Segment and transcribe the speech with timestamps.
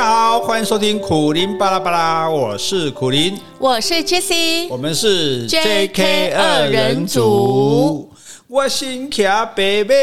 [0.00, 8.08] 家好，欢迎收听苦林巴拉巴拉，我是苦林，我是 Jessie，我们是 JK 二人组。
[8.48, 9.94] 我身骑白马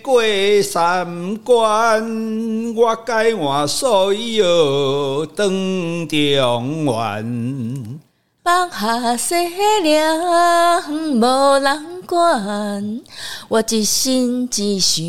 [0.00, 0.22] 过
[0.62, 8.00] 三关，我改换所有登中原。
[8.44, 9.34] 放下西
[9.82, 10.84] 凉
[11.20, 13.00] 无人管，
[13.48, 15.02] 我一心只想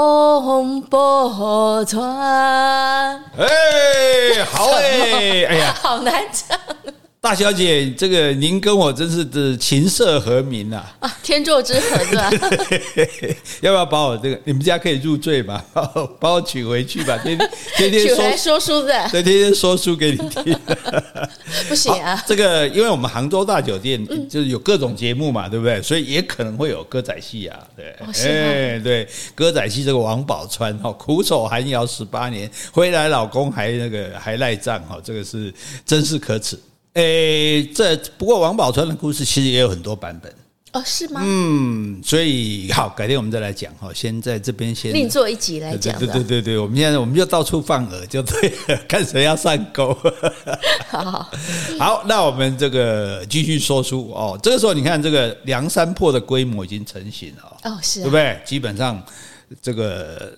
[0.00, 3.24] 往北川。
[3.38, 6.58] 哎，好哎，哎呀， 好难唱。
[7.22, 10.92] 大小姐，这个您跟我真是的琴瑟和鸣啊！
[10.98, 12.28] 啊，天作之合是吧？
[13.62, 15.64] 要不要把我这个你们家可以入赘吧？
[16.18, 17.38] 把我娶回去吧，天
[17.76, 20.58] 天天 说说书的，对，天天说书给你听。
[21.68, 22.20] 不行啊！
[22.26, 25.80] 这个因为我们杭州大酒店就是有各种节目嘛，对不对？
[25.80, 27.94] 所以也可能会有歌仔戏啊，对，
[28.24, 35.54] 哎，对，歌仔戏这个王宝钏哈，苦守寒窑十八年，回来老公还那个还赖账哈，这个是
[35.86, 36.58] 真是可耻。
[36.94, 40.32] 诶，这不过王宝钏的故事其实也有很多版本
[40.72, 41.20] 哦，是吗？
[41.22, 43.90] 嗯，所以好，改天我们再来讲哈。
[43.94, 45.98] 先在这边先另做一集来讲。
[45.98, 49.94] 对对对对，我们现在我们就到处放饵，就对了， 看谁要上钩。
[50.88, 51.30] 好好
[51.78, 54.38] 好，那我们这个继续说书哦。
[54.42, 58.40] 这个时候你看，这个梁山泊的规模已经成型了哦，是、啊，对不对？
[58.44, 59.02] 基本上
[59.60, 60.32] 这个。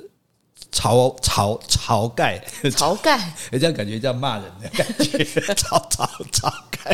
[0.74, 5.18] 晁晁晁盖，晁盖， 这样感觉叫骂人的感觉。
[5.54, 6.92] 晁晁晁盖，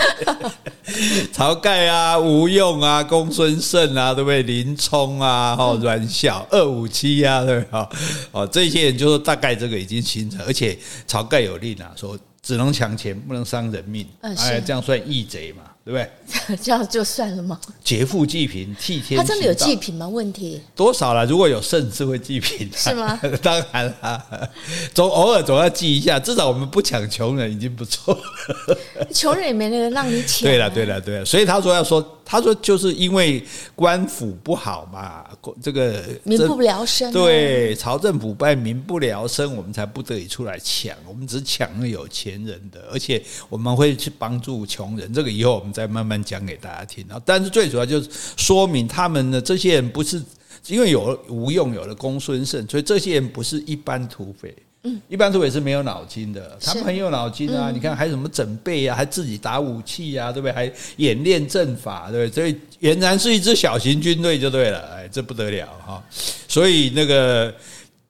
[1.33, 4.43] 晁盖啊，吴用啊，公孙胜啊，对不对？
[4.43, 7.87] 林冲啊，哦，阮小二五七啊，对不对？
[8.33, 10.79] 哦，这些人就是大概这个已经形成，而且
[11.09, 15.63] 晁盖有令啊，说只能抢钱，不能伤人命，哎，这样算义贼嘛。
[15.85, 16.57] 对不对？
[16.63, 17.59] 这样就算了吗？
[17.83, 19.19] 劫富济贫，替天。
[19.19, 20.07] 他真的有济贫吗？
[20.07, 21.25] 问题多少了？
[21.27, 22.71] 如果有胜，是会济贫。
[22.75, 23.19] 是吗？
[23.43, 24.51] 当然了，
[24.95, 28.79] 总偶尔总要济一下，至少我们不抢穷人已经不错了。
[29.13, 30.43] 穷人也没人让你抢。
[30.43, 32.17] 对了，对了，对了，所以他说要说。
[32.31, 35.27] 他说：“就是因为官府不好嘛，
[35.61, 37.13] 这个民不聊生。
[37.13, 40.97] 对，朝政腐败，民不聊生，我们才不得已出来抢。
[41.09, 45.13] 我们只抢了有钱人的，而且我们会去帮助穷人。
[45.13, 47.05] 这个以后我们再慢慢讲给大家听。
[47.25, 50.23] 但是最主要就是说明他们的这些人不是
[50.69, 57.71] 因为有了吴用，有了公孙胜，所以这些人不是一般土匪。”嗯，一般土匪是没有脑筋的，他们很有脑筋啊！
[57.71, 60.53] 你看，还有什么整备啊，还自己打武器啊，对不对？
[60.53, 62.35] 还演练阵法，对不对？
[62.35, 66.03] 所以俨然是一支小型军队就对了，哎，这不得了哈！
[66.49, 67.53] 所以那个。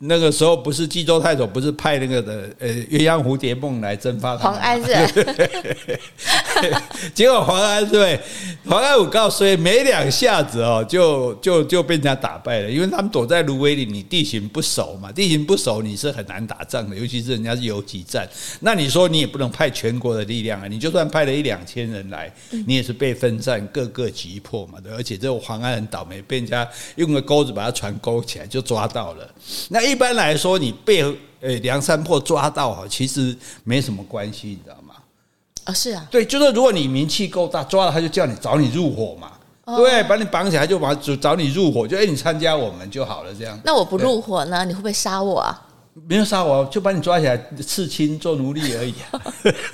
[0.03, 4.95] 那个时候不是冀州太守，不是派那个的呃鸳鸯蝴蝶梦来征发他 黄安是，
[7.15, 8.19] 结果黄安对
[8.65, 18.27] 黄安我告诉你，没两下子哦，就就就被人家打败了，因为他们躲在芦苇里，你地形不熟嘛，地形不熟你是很难打仗的，尤其是人家是游击战，
[18.61, 22.33] 那你说你也不能派全国的力量啊，你就算派了一两千人来，
[22.67, 26.67] 你也是被分散，各个击破嘛，对，而且这个黄安很倒霉，被人家
[26.97, 29.31] 用个钩子把他船勾起来，就抓到了，
[29.69, 29.90] 那。
[29.91, 31.03] 一般来说，你被
[31.41, 34.95] 呃梁山泊抓到哈，其实没什么关系，你知道吗？
[35.65, 39.33] 啊，是啊，对，就是如果你名气够大，抓了他就叫你找你入伙嘛，
[39.77, 43.59] 对，把你绑起来就把找你入伙，就哎你参加我们就好了，这样。
[43.65, 44.65] 那我不入伙呢？
[44.65, 45.67] 你会不会杀我啊？
[46.09, 49.21] 没有杀我，就把你抓起来刺青做奴隶而已啊。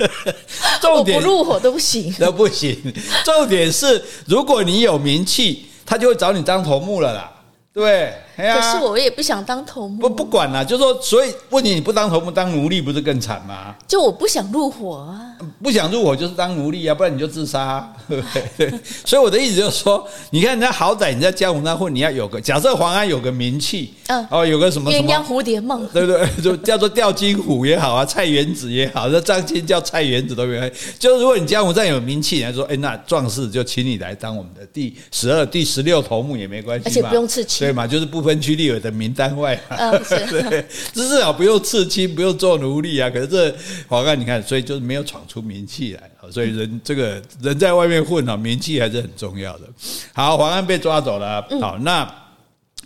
[0.81, 2.77] 重点我不入伙都不行， 都不行。
[3.25, 7.33] 重点是，如果你有名气，他就会找你当头目了啦。
[7.72, 8.15] 对。
[8.36, 10.00] 可是我也不想当头目。
[10.00, 13.74] 不不管了，就是说，所以问你，你不当头目当奴隶不是更惨吗？
[13.88, 17.91] 就我不想入伙啊，不想入伙就是当奴隶啊，不然你就自杀。
[18.08, 18.22] 对
[18.56, 18.72] 对，
[19.04, 26.26] 所以我的意思就是说，你看人家好歹你在江湖上混，你要有个假设黄安有个名气，嗯，哦，有个什么鸳鸯蝴蝶梦，对不对？
[26.42, 30.92] 就叫做吊金虎也好啊， 菜园子也好，那张骞叫菜园子都没关系。
[30.98, 37.86] 就如果你江湖上有名气，人家说，哎，那壮士就请你来当我们的第十二、第十六头目也没关系，而且不用刺青，对嘛？
[37.86, 40.63] 就是不分区立委的名单外，嗯，是， 对，
[40.93, 43.09] 至少不用刺青，不用做奴隶啊。
[43.09, 43.55] 可是这
[43.89, 49.69] 黄安，你看，所以就是没有闯出名气来，所以人这个人在外面混啊，名气还是很重要的。
[50.13, 52.07] 好，黄安被抓走了，好，那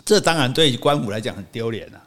[0.05, 1.99] 这当然对官府来讲很丢脸啊。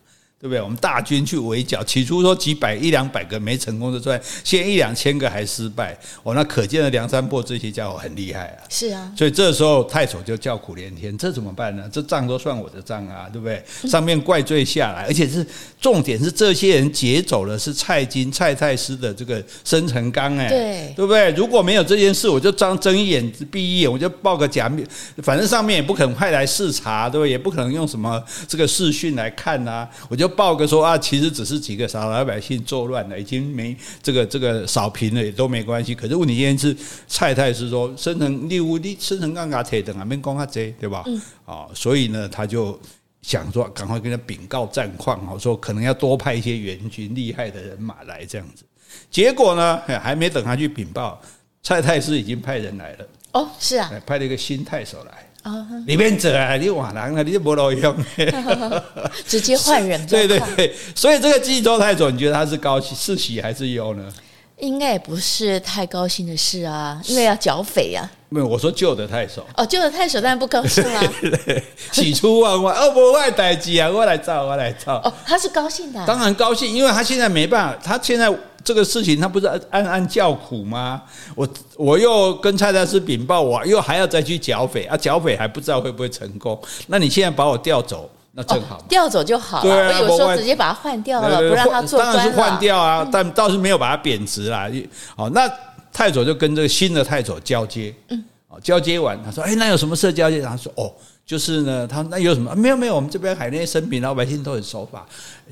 [0.43, 0.61] 对不对？
[0.61, 5.97] 我们大军去围剿，起初说几百一两百个没成功的算，现一两千个还失败。
[6.21, 8.67] 哦，那可见的梁山泊这些家伙很厉害啊。
[8.67, 9.09] 是啊。
[9.17, 11.89] 所以这时候太守就叫苦连天，这怎么办呢？
[11.89, 13.63] 这账都算我的账啊，对不对？
[13.89, 15.47] 上面怪罪下来，而且是
[15.79, 21.31] 重点是这些人劫走了是蔡京蔡太师的这个生辰纲，哎，对，对不对？
[21.37, 24.85] 如果没有这件事，我就张睁一眼闭一眼，我就报个假面，
[25.19, 27.29] 反正上面也不可能派来视察，对不对？
[27.31, 30.32] 也不可能用什么这个视讯来看呐，我就。
[30.35, 35.95] 报个说啊，其实只是几个傻老百姓作乱了，已经没这个这个扫平了也都没关系。
[35.95, 36.75] 可是问题现在是
[37.07, 41.03] 蔡太师说生成六五你生成刚刚提等啊，没讲他这对吧？
[41.07, 42.79] 嗯，啊，所以呢，他就
[43.21, 48.63] 想说赶快跟他禀告战况，哦，说可能要多派一些援军厉害的人马来这样子。
[49.09, 51.21] 结果呢，还没等他去禀报，
[51.61, 53.07] 蔡太师已经派人来了。
[53.33, 55.29] 哦，是啊，派了一个新太守来。
[55.43, 57.95] 啊，里面走啊，你瓦人啊，你就没路用，
[59.27, 60.03] 直接换人。
[60.07, 64.03] 对对对，所以这个济州太守，你觉得他是高兴是喜还是忧呢？
[64.59, 68.09] 应该也不是太高兴的事啊，因为要剿匪呀。
[68.29, 69.45] 没有，我说旧的太守。
[69.57, 71.01] 哦，旧的太守当然不高兴啦。
[71.91, 74.95] 喜出望外，哦，不外代机啊，我来造，我来造。
[75.03, 76.05] 哦，他是高兴的。
[76.05, 78.31] 当然高兴，因为他现在没办法，他现在
[78.63, 81.01] 这个事情他不是暗暗叫苦吗？
[81.35, 86.59] 我我又跟蔡太师禀报，我又还要再去剿匪啊，剿匪还不知道会不会成功。
[86.87, 88.09] 那你现在把我调走？
[88.35, 89.63] 那正好，调、哦、走就好了。
[89.63, 92.15] 对啊，我有时候直接把他换掉了，不让他做官了。
[92.15, 94.67] 当然是换掉啊，但倒是没有把他贬值啦。
[95.15, 95.47] 好，那
[95.91, 97.93] 太守就跟这个新的太守交接。
[98.09, 98.23] 嗯，
[98.63, 100.91] 交接完，他说：“哎，那有什么事交接？”他说：“哦，
[101.25, 102.55] 就是呢，他那有什么？
[102.55, 105.05] 没有没有，我们这边海内生平老百姓都很守法，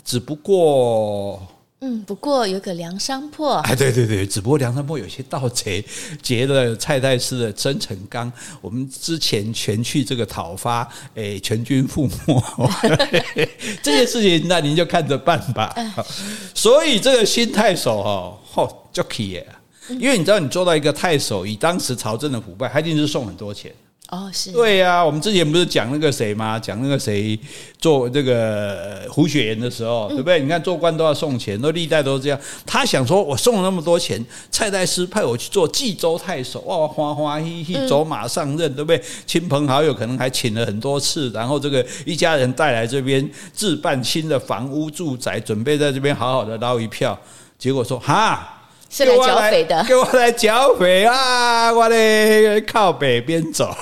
[0.04, 1.40] 只不过……”
[1.84, 5.84] 嗯，不过有个梁山泊，哎，对对对，只不过梁山泊有些盗贼
[6.22, 8.32] 劫了蔡太师的生辰纲，
[8.62, 13.50] 我们之前全去这个讨伐，哎，全军覆没，
[13.82, 15.76] 这件事情那您就看着办吧。
[16.54, 19.44] 所以这个新太守哈，嚯，就可以，
[19.90, 23.74] 因为你知道，你做到一个太守，以当时朝政的腐败，他一定是送很多钱。
[24.12, 26.60] 哦，是对呀、啊，我们之前不是讲那个谁吗？
[26.60, 27.40] 讲那个谁
[27.80, 30.42] 做这个胡雪岩的时候，对不对？
[30.42, 32.38] 你看做官都要送钱，都历代都是这样。
[32.66, 39.02] 他想说，我送了那么多钱，蔡太师派我去做冀州太守，哇，欢欢喜喜走马上任，对不对？
[39.26, 43.26] 亲朋好友可能还请了很多次，然后这个一家人带来这边
[43.56, 47.18] 置办新的房屋住宅，准备在这边好好的捞一票。
[47.58, 48.58] 结果说，哈。
[48.92, 51.72] 是来剿匪的，给我来剿匪啊！
[51.72, 53.74] 我得靠北边走，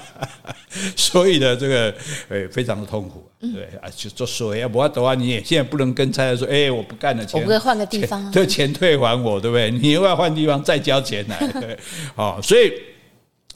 [0.94, 1.94] 所以呢，这个
[2.28, 5.14] 诶非常的痛苦，对啊，就做水啊，不要的话！
[5.14, 9.70] 你也现在不能跟蔡太说，哎，我不干了，钱，我不会换个地方，这 钱退还我，对不对？
[9.70, 11.78] 你又要换地方再交钱来，对，
[12.14, 12.70] 好，所以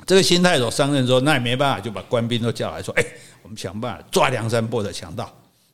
[0.06, 3.04] 这个新太守上任之后，那也没办法，就把官兵都叫来说，哎，
[3.42, 5.30] 我们想办法抓梁山伯的强盗。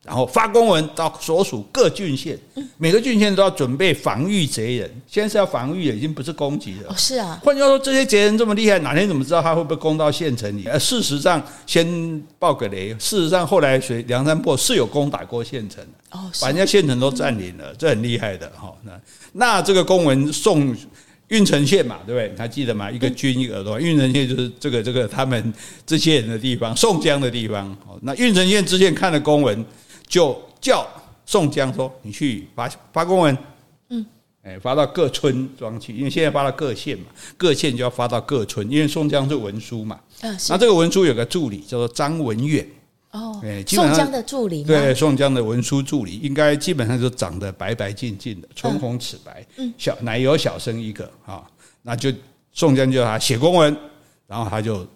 [0.08, 2.38] 然后发公文到所属各郡县，
[2.78, 4.90] 每个郡县都要准备防御贼人。
[5.06, 6.88] 现在是要防御的，已经不是攻击了。
[6.88, 7.38] 哦，是啊。
[7.44, 10.64] 换句话说，这些贼人这么厉害，哪天怎么知道他会不会攻到县城里？
[10.64, 11.86] 呃，事实上，先
[12.38, 12.88] 爆个雷。
[12.98, 18.74] 事实上，后来谁梁山泊是有攻打过县城的，哦，把人家县城都占领了，这很厉害的哈。
[18.84, 18.92] 那
[19.34, 20.74] 那这个公文送
[21.28, 22.30] 郓城县嘛，对不对？
[22.32, 22.90] 你还记得吗？
[22.90, 25.52] 一个军一个耳朵，郓城县就是这个这个他们
[25.86, 27.76] 这些人的地方，宋江的地方。
[28.00, 29.62] 那郓城县知县看了公文。
[30.08, 30.88] 就叫
[31.26, 33.38] 宋江说：“你去发发公文，
[33.90, 34.04] 嗯，
[34.42, 37.04] 哎，发到各村庄去，因为现在发到各县嘛，
[37.36, 40.00] 各县就要发到各村，因为宋江是文书嘛。
[40.22, 42.66] 嗯，那这个文书有个助理叫做张文远。
[43.10, 51.42] 哦，哎，宋江的助理，对，宋江的文书助理，应该基本上就长得白白净净的，唇红齿白，嗯，小奶油小生一个啊，
[51.82, 52.10] 那就
[52.52, 53.76] 宋江叫他写公文，
[54.26, 54.86] 然后他就。”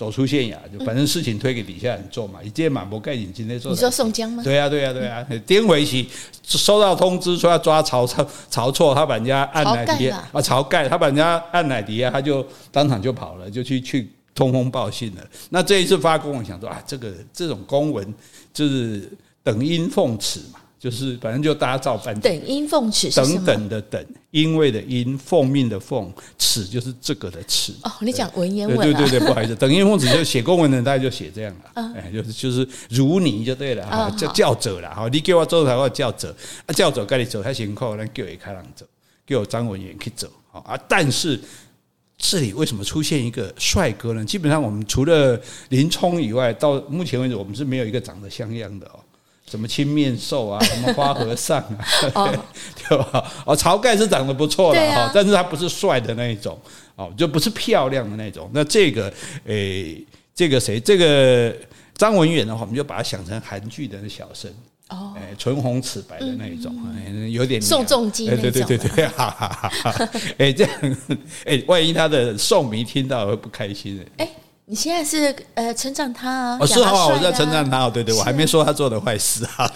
[0.00, 2.40] 走出县衙，就反正事情推给底下人做嘛。
[2.42, 3.70] 你今天满不盖紧，今天做。
[3.70, 4.42] 你说宋江吗？
[4.42, 5.42] 对呀、啊，对呀、啊，对呀、啊。
[5.46, 6.08] 颠回去
[6.42, 15.22] 收到通知说要抓曹操，曹错，他把人家按奶底下啊，晁盖，他把人家按奶底啊，他就当场就跑了，就去去通风报信了。
[15.50, 18.14] 那这一次发公文，想说啊，这个这种公文
[18.54, 19.06] 就是
[19.42, 20.60] 等阴奉旨嘛。
[20.80, 22.18] 就是反正就大家照办。
[22.20, 23.34] 等因奉弑是什么？
[23.44, 27.74] 等等的等，因为的因，奉命的奉，弑就是这个的弑。
[27.82, 28.82] 哦，你讲文言文啊？
[28.82, 31.92] 对对对，不好意思，等因奉弑就写公文的，大家就写这样了。
[31.94, 36.34] 哎，就是就是如你就对了哈，叫叫者了哈，你给我做台话叫者，
[36.64, 38.86] 啊叫者该你走，他行扣，那叫也开朗走，
[39.26, 40.80] 给我张文远去走啊。
[40.88, 41.38] 但是
[42.16, 44.24] 这里为什么出现一个帅哥呢？
[44.24, 48.99] 基本上我们除了林冲以外，到目前为止我们是没有一个长得像样的哦。
[49.50, 51.58] 什么青面兽啊， 什么花和尚
[52.14, 52.46] 啊，
[52.88, 53.32] 对吧？
[53.44, 56.56] 哦，晁盖是长得不错的哈，但是他不是帅的那一种，
[56.94, 58.48] 哦，就不是漂亮的那种。
[58.54, 59.12] 那这个，
[59.46, 60.00] 诶，
[60.34, 60.78] 这个谁？
[60.78, 61.52] 这个
[61.94, 64.48] 张文远的话，我们就把他想成韩剧的那小生，
[64.90, 66.72] 哦，诶，唇红齿白的那一种，
[67.30, 70.08] 有点宋仲基那种，对对对对，哈哈哈哈。
[70.38, 70.96] 诶，这样，
[71.46, 74.26] 诶，万一他的宋迷听到会不开心的。
[74.70, 76.58] 你现在是呃称赞他啊？
[76.60, 77.90] 哦，是好，我在称赞他哦。
[77.92, 79.68] 对对，我还没说他做的坏事啊。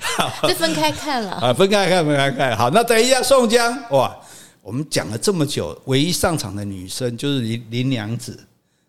[0.00, 2.56] 好， 就分开看了啊，分开看，分开看。
[2.56, 4.16] 好，那等一下，宋江哇，
[4.62, 8.42] 我们讲了这么久，唯一上场的女生就是林林娘子，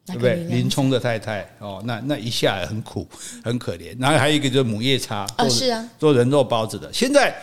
[0.06, 0.36] 对不对？
[0.46, 3.06] 林冲的太太哦，那那一下很苦，
[3.44, 3.94] 很可怜。
[4.00, 6.90] 然后还有一个就是母夜叉，啊，是啊，做人肉包子的。
[6.94, 7.36] 现在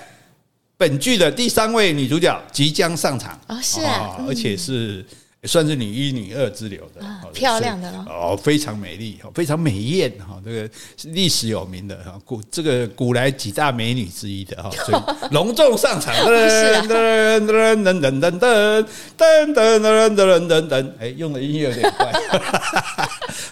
[0.78, 5.04] 本剧的第三位女主角即将上场，哦，是啊，而且是。
[5.44, 10.70] 算是女一、女二之流的，漂亮的哦，非常美丽，非常美艳哈，这个
[11.04, 18.84] 历史有名的哈，古这个古来几大美女之一的哈，所以 隆重上场， 噔噔噔噔噔噔噔
[19.16, 22.12] 噔噔噔噔噔噔，哎，用的音乐有点怪，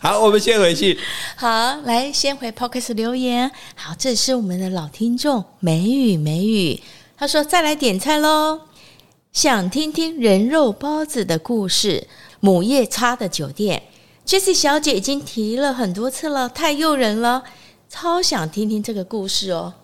[0.00, 0.98] 好，我们先回去，
[1.36, 6.82] 好，来先回 Podcast 留言，好，这是我们的老听众美语美语，
[7.16, 8.67] 他说再来点菜喽。
[9.32, 12.08] 想听听人肉包子的故事，
[12.40, 13.82] 母夜叉的酒店
[14.26, 17.44] ，Jessie 小姐已经提了很多次了，太诱人了，
[17.88, 19.74] 超想听听这个故事哦。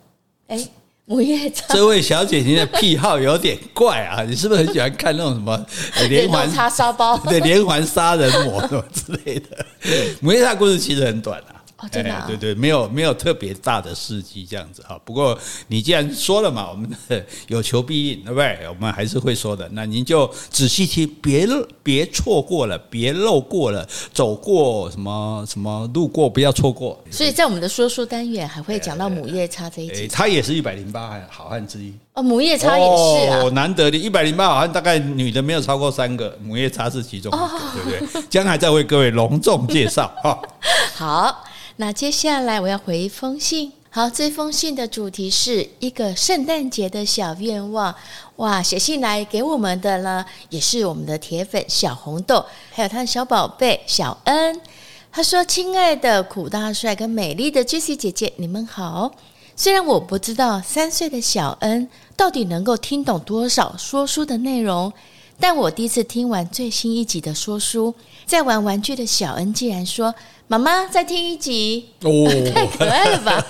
[0.49, 0.69] 哎，
[1.05, 5.67] 母夜叉，这位小姐您的癖好有点怪啊， 你是不是很喜欢看那种什么
[6.09, 7.17] 连环叉烧包？
[7.29, 9.65] 对，连环杀人魔什么之类的。
[10.21, 11.63] 母夜叉故事其实很短啊。
[11.79, 14.99] 哦，真的、啊，对对，没有没有特别大的事迹这样子哈。
[15.05, 16.89] 不过你既然说了嘛，我们
[17.49, 18.69] 有求必应，对不对？
[18.69, 19.69] 我们还是会说的。
[19.73, 21.49] 那您就仔细听，别
[21.83, 26.97] 别错过了，别漏过了，走过什么什么路过，不要错过。
[27.11, 32.23] 所以在我们的说书单元还会讲到母夜叉这一集，他也是一百零八好汉之一哦。
[32.23, 38.23] 母夜叉也是啊，哦、难得的一百零八好汉，大概女的没有超过三个，母夜叉是其中一个，哦、对不对？
[38.31, 40.41] 将来再为各位隆重介绍哈。
[40.95, 41.45] 好。
[41.77, 43.73] 那接下来我要回一封信。
[43.91, 47.93] 好，这封信的主题是一个圣诞节的小愿望。
[48.37, 54.61] 哇，写信来给我们的呢，也是我们的铁粉小红豆，还有他的小宝贝小恩。
[55.11, 59.13] 他说：“亲爱的苦大帅跟美丽的 Jessie 姐姐，你们好。
[59.57, 64.93] 虽然我不知道三岁的小恩到底能够听懂多少说书的内容，
[65.39, 67.95] 但我第一次听完最新一集的说书，
[68.27, 70.15] 在玩玩具的小恩竟然说。”
[70.47, 71.87] 妈妈再听一集。
[72.03, 72.11] 哦，
[72.53, 73.43] 太可爱了吧，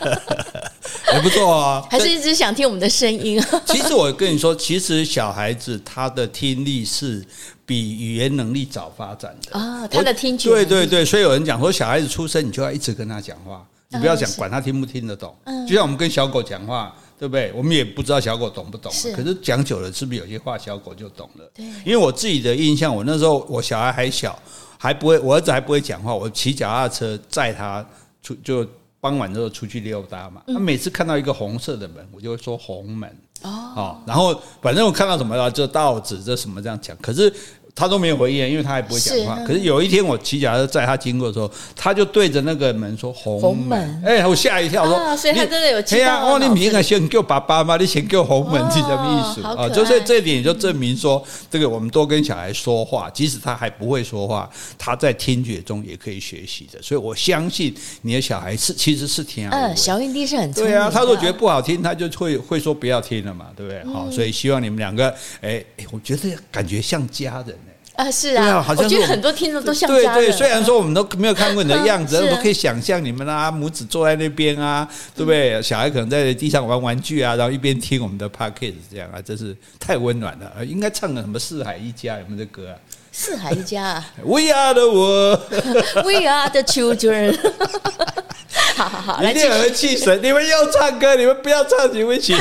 [1.06, 3.42] 还不错啊， 还是一直想听我们的声音。
[3.66, 7.22] 其实我跟你说，其实小孩子他的听力是
[7.66, 9.58] 比语言能力早发展的。
[9.58, 15.34] 啊，他的听觉对对对，所以有人讲说，小孩子出生你就要一直跟他讲话，你不要讲管他听不听得懂，
[15.66, 17.50] 就像我们跟小狗讲话，对不对？
[17.54, 21.50] 我们也不知道小狗懂不懂，可是讲久了，是不是有些话小狗就懂了？
[21.54, 24.38] 对，因为我自己的印象，我那时候我小孩还小。
[24.76, 26.14] 还不会，我儿子还不会讲话。
[26.14, 27.82] 我骑脚踏车载他
[28.22, 28.66] 出，就
[29.00, 30.42] 傍晚之后出去溜达嘛。
[30.46, 33.96] 他每次看到一个红色的门，我就会说红门哦。
[34.06, 36.94] 然后反正我看到什么了，就道子这什么这样讲。
[36.98, 37.32] 可是。
[37.76, 39.36] 他都没有回应，因为他还不会讲话。
[39.44, 44.00] 可是有一天我骑脚踏车载他经过的时候，他就对着那个门说“红门”。
[44.06, 49.68] 哎，我吓一跳，说：“所以他真的有听到。”哦，你明明先叫爸爸嘛，你先叫红门是什么意思啊？
[49.68, 56.80] 就是这一点就证明说，这个我们多跟小孩说话，即使他还不会说话，他在听觉中也可以学习的。
[56.80, 59.48] 所以我相信你的小孩是其实是听。
[59.50, 60.88] 嗯，小印弟是很对啊。
[60.88, 63.84] 他如果觉得不好听，他就会会说不要听了嘛，对不对？
[63.92, 65.08] 好，所以希望你们两个，
[65.40, 67.58] 哎哎，我觉得感觉像家人。
[67.96, 69.88] 啊，是啊，好像我觉得很多听众都像。
[69.88, 75.62] 对对，虽然说我们都没有看过你的样子，都可以想象你们啊，母子坐在那边啊，对不对？
[75.62, 80.64] 小孩可能在地上玩玩具啊，然后一边听我们的 podcast 这样啊，真是太温暖了。
[80.64, 82.74] 应该唱个什么《四海一家》有没有这歌啊？
[83.12, 87.38] 四海一家啊， We are the world，We are the children。
[88.76, 92.36] 好 好好，来一定有人气神， 你们要唱歌，你们不要唱，行不行。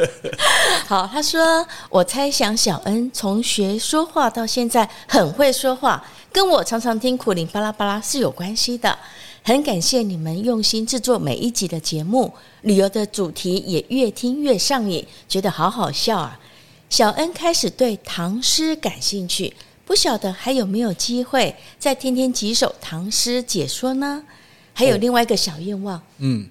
[0.86, 8.98] 好，他说，我猜想小恩从学说话到现在很会说话，跟我常常听苦林巴拉巴拉是有关系的。
[9.42, 12.32] 很感谢你们用心制作每一集的节目，
[12.62, 16.38] 旅游的主题也越听越上瘾，觉得好好笑啊。
[16.90, 19.54] 小恩开始对唐诗感兴趣，
[19.86, 24.22] 不晓得还有没有机会再听听几首唐诗解说呢？
[24.80, 26.48] 还有另外一个小愿望，嗯，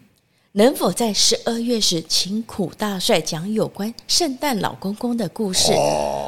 [0.51, 5.73] 能否在十二月时请苦大帅讲有关圣诞老公公的故事，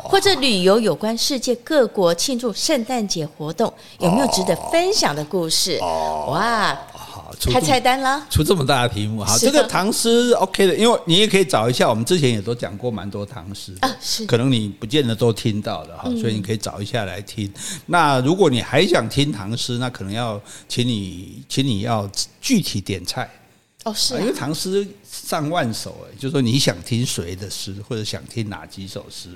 [0.03, 5.77] 或者旅游有关世界各国庆祝圣诞节活动，有没有值得分享的故事？
[5.79, 6.75] 哇！
[7.51, 17.51] 开菜单了，出这么大的题目，好，这个唐诗 OK 的，因为你也可以找一下，我们之前也都讲过蛮多唐诗啊，是，可能你不见得都听到的哈，所以你可以找一下来听。
[17.85, 22.09] 那如果你还想听唐诗，那可能要请你，请你要
[22.39, 23.29] 具体点菜。
[23.83, 29.29] 哦，是，因为唐诗上万首，哎，就是说你想听谁的诗，或者想听哪几首诗。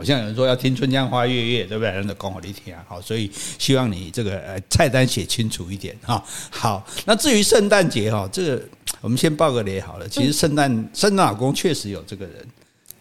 [0.00, 1.90] 好像有人说要听《春江花月夜》，对不对？
[1.90, 2.82] 人都讲给你听啊。
[2.88, 6.24] 好，所以希望你这个呃菜单写清楚一点哈。
[6.48, 8.62] 好，那至于圣诞节哈，这个
[9.02, 10.08] 我们先报个雷好了。
[10.08, 12.34] 其实圣诞圣诞老公确实有这个人，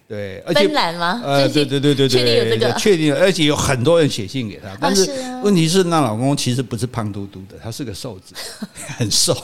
[0.09, 1.21] 对，而且芬兰吗？
[1.23, 5.07] 呃，对对对对对，确定有这个，确定，而且有很多人写信给他，但是
[5.43, 8.33] 问题是，那老公其实不是胖嘟嘟的，他是个瘦子，
[8.97, 9.35] 很瘦，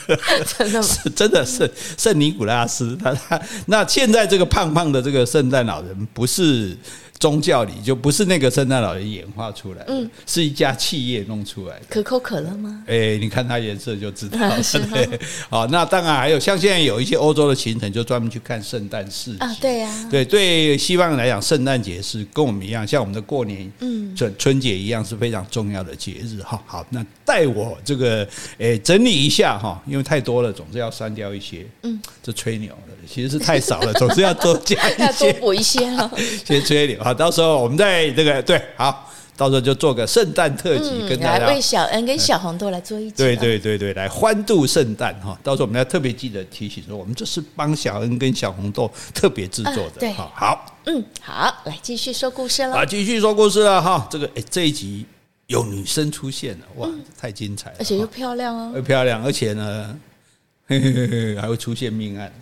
[0.58, 0.84] 真的吗？
[1.02, 6.76] 是真的是圣尼古拉斯，他他那现在这个胖胖的这个圣诞老人不是。
[7.22, 11.86] 宗教里就不是那个圣诞老人演化出来的，嗯，是一家企业弄出来的。
[11.88, 12.82] 可口可乐吗？
[12.88, 14.60] 哎、欸，你看它颜色就知道了。
[14.92, 15.08] 对，
[15.48, 19.56] 好，那当然还有像现在有一些欧洲的行程，就专门去看圣诞市集啊。
[19.60, 26.42] 对呀、啊，对对，西方人来讲，圣诞节是跟我们一样，像我们的过年、嗯，春春节一样是非常重要的节日。
[26.42, 28.24] 哈，好，那带我这个
[28.54, 31.64] 哎、欸、整理一下哈，因为太多了，总是要删掉一些。
[31.84, 36.10] 嗯，这吹牛的其实是太少了，总是要多加一些， 要多补一些了。
[36.44, 45.38] 先吹牛到时候我们再这个对，好，到时候就做个圣诞特辑，嗯、跟大家来为小恩跟小红豆来做一集，对对对对，来欢度圣诞哈。
[45.42, 54.06] 到时候我们要特别记得提醒说，我们这是帮小恩跟小红豆特别制作的，嗯、对，好，嗯，好，来继续说故事了，啊，继续说故事了哈。
[54.10, 55.06] 这个哎，这一集
[55.46, 59.98] 有女生出现了，哇，嗯、太精彩了，而且又漂亮哦，又漂亮，而且呢，
[60.66, 62.32] 嘿嘿嘿嘿，还会出现命案。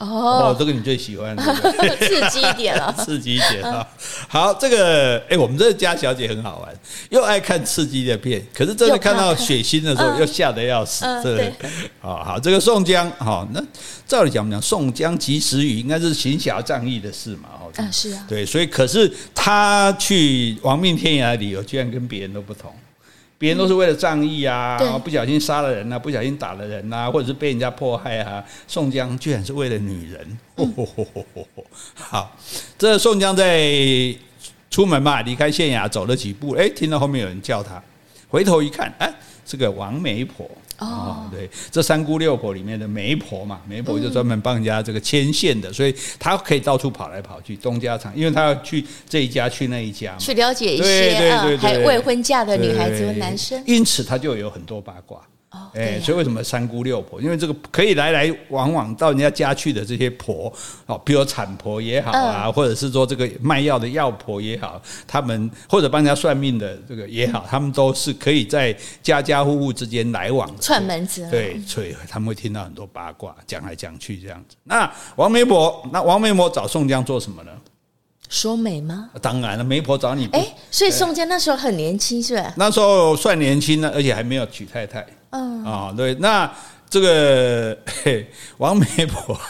[0.00, 1.36] 哦，这个你最喜欢，
[2.00, 3.86] 刺激一点了，刺激一点啊！
[4.26, 6.74] 好，这个哎，我们这个家小姐很好玩，
[7.10, 9.10] 又爱看刺激的片，可是真的看。
[9.20, 11.04] 到血腥的时候，又吓得要死。
[11.22, 11.52] 这个，
[12.00, 13.62] 好好，这个宋江，好，那
[14.06, 22.72] 照理讲，我们讲宋江及时雨，应该是行侠仗义的事嘛，哦，嗯，是啊，对，所以可是他去亡命天涯的理由，居然跟别人都不同。
[23.40, 28.44] 别人都是为了仗义啊，不小心杀了人啊，不小心打了人啊，或者是被人家迫害啊。
[28.68, 30.38] 宋江居然是为了女人。
[31.94, 32.36] 好，
[32.76, 34.14] 这宋江在
[34.70, 37.82] 出门嘛，离开县衙走了几步，哎，听到后面有人叫他，
[38.28, 39.10] 回头一看，哎，
[39.46, 40.46] 是个王媒婆。
[40.80, 55.20] 哦，对，这三姑六婆里面的媒婆嘛，媒婆就专门帮人家这个牵线的，所以她可以到处跑来跑去，东家长，因为她要去这一家去那一家，去了解一些对对对对还未婚嫁的女孩子和男生，因此他就有很多八卦。
[55.74, 57.20] 哎，所以为什么三姑六婆？
[57.20, 60.52] 因为这个可以来来往往到人家家去的这些婆，
[60.86, 71.28] 哦，比如产婆也好啊，或者是说这个卖药的药婆也好，他们或者帮人家算命的这个也好，他们都是可以在家家户户之间来往串门子。
[71.30, 74.56] 对，所以他们会听到很多八卦，讲来讲去这样子。
[74.62, 77.50] 那王媒婆，那王媒婆找宋江做什么呢？
[78.28, 79.10] 说媒吗？
[79.20, 80.28] 当然了，媒婆找你。
[80.30, 82.54] 哎，所以宋江那时候很年轻，是吧？
[82.56, 85.04] 那时候算年轻呢，而且还没有娶太太。
[85.30, 86.52] 嗯啊、哦，对，那
[86.88, 87.76] 这个
[88.58, 89.40] 王媒婆，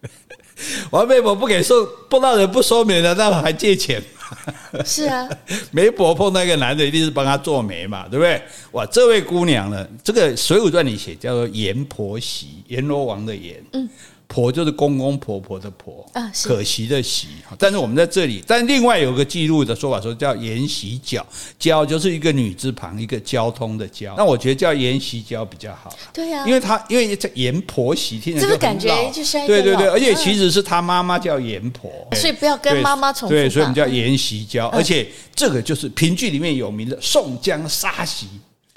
[0.90, 4.02] 王媒婆不给说，不让人不说媒的，那还借钱？
[4.84, 5.28] 是啊，
[5.70, 8.42] 媒婆碰到一个男的，一定是帮他做媒嘛，对不对？
[8.72, 13.62] 哇，这位姑娘呢，这个《水浒传》里写叫做阎婆惜，阎罗王的阎。
[13.72, 13.88] 嗯。
[14.28, 17.28] 婆就是公公婆婆的婆啊，可惜的惜。
[17.58, 21.24] 但是我们在这里，但另外有个记录的说法说叫阎惜交，
[21.58, 24.14] 交就是一个女字旁一个交通的交。
[24.16, 25.96] 那我觉得叫阎惜交比较好。
[26.12, 33.34] 对呀，因为他因为这阎婆媳听着就感觉就是对对对，而且其实是他妈妈叫阎婆，所以不要跟妈妈重复。
[33.34, 38.26] 对，所以我们叫阎惜交，而且这个就是评剧里面有名的宋江杀媳。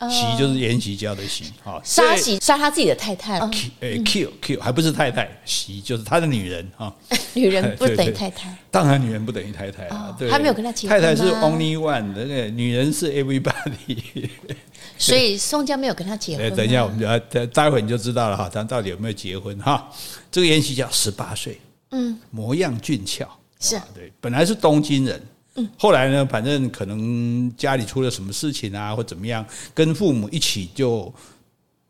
[0.08, 6.94] 惜就是延禧教的惜，好杀媳杀他自己的太太，kill kill 还不是太太，惜就是他的女人哈。
[7.34, 10.16] 女人 不等于太太，当然女人不等于太太啊。
[10.18, 11.02] 对，他没有跟他结婚。
[11.02, 14.30] 太太是 only one，那个女人是 everybody。
[14.98, 16.50] 所以宋江没有跟他结婚。
[16.56, 19.90] 等一下，我们就要待待会你就知道了哈，他到底有没有结婚哈？
[20.32, 21.60] 这个延禧教十八岁，
[21.92, 23.28] 嗯，模样俊俏，
[23.60, 25.22] 是对，本来是东京人。
[25.78, 31.14] 后来呢，反正可能家里出了什么事情啊，或怎么样，跟父母一起就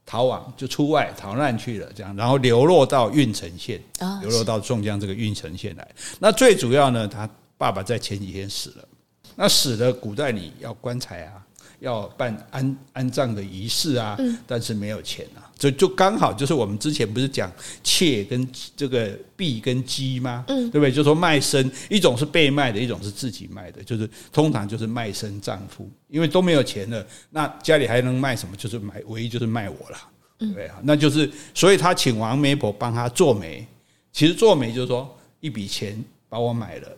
[0.06, 3.80] 逃亡，就出外逃难去了，这样，然后流落到运城县，
[4.22, 5.88] 流落到宋江这个运城县来。
[6.20, 8.88] 那最主要呢，他爸爸在前几天死了，
[9.36, 11.46] 那死了，古代你要棺材啊。
[11.80, 17.52] 要办安安葬的仪式啊，但是没有钱啊，就就刚好就是我们之前不是讲
[17.84, 20.44] 妾跟这个婢跟鸡吗？
[20.48, 20.92] 嗯，对不对？
[20.92, 28.56] 就说卖身，一种是被卖的，一种是自己卖的，就是通常就是卖身丈夫，因为都没有钱了，那家里还能卖什么？
[28.58, 29.98] 就是买，唯一就是卖我了，
[30.38, 30.80] 对不对啊？
[30.84, 33.66] 那就是，所以他请王媒婆帮他做媒，
[34.12, 36.90] 其实做媒就是说一笔钱把我买了，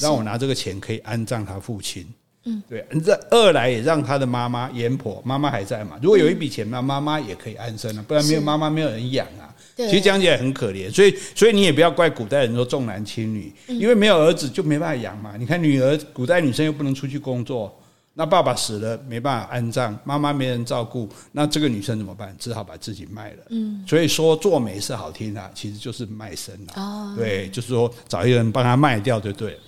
[0.00, 2.06] 让我拿这个钱可以安葬他父亲。
[2.46, 5.98] 嗯，对，这二来也让他的妈妈阎婆妈妈还在嘛。
[6.00, 9.52] 如果有一笔钱，那妈妈也可以安身了，不然没有妈妈没有人养啊。
[9.76, 15.34] 其实讲起来很可怜，所以所以你也不要怪古代人说重男轻女，因为没有儿子就没办法养嘛。
[15.36, 17.78] 你看女儿，古代女生又不能出去工作，
[18.14, 22.34] 那爸爸死了没办法安葬，妈妈没人照顾，那这个女生怎么办？
[22.38, 23.38] 只好把自己卖了。
[23.50, 26.72] 嗯，所以说做媒是好听啊，其实就是卖身了。
[26.76, 29.58] 哦，对，就是说找一个人帮她卖掉就对了。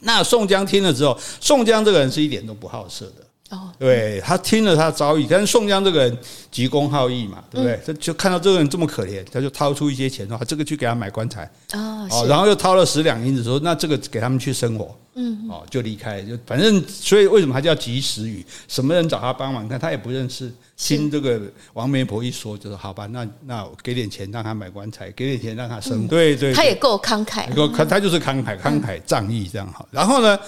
[0.00, 3.27] 那宋江听了之后，宋江这个人是一点都不好色的。
[3.50, 6.18] 哦，对，他听了他的遭遇，但是宋江这个人
[6.50, 7.80] 急公好义嘛，对不对？
[7.86, 18.44] 他就看到这个人这么可怜，他就掏出一些钱，说：“这个去给他买棺材。”哦，然后又掏了十两银子，说：“那这个给他们去生活。”嗯，哦，就离开，就反正，所以为什么他叫及时雨？
[18.68, 19.66] 什么人找他帮忙？
[19.66, 21.40] 看他也不认识，听这个
[21.72, 29.88] 王媒婆一说，就说：“好吧，那那我给点钱让他买棺材，给点钱让他生活。”对对，他也够慷慨，够他他就是慷慨慷慨仗义这样好。
[29.90, 30.38] 然后呢？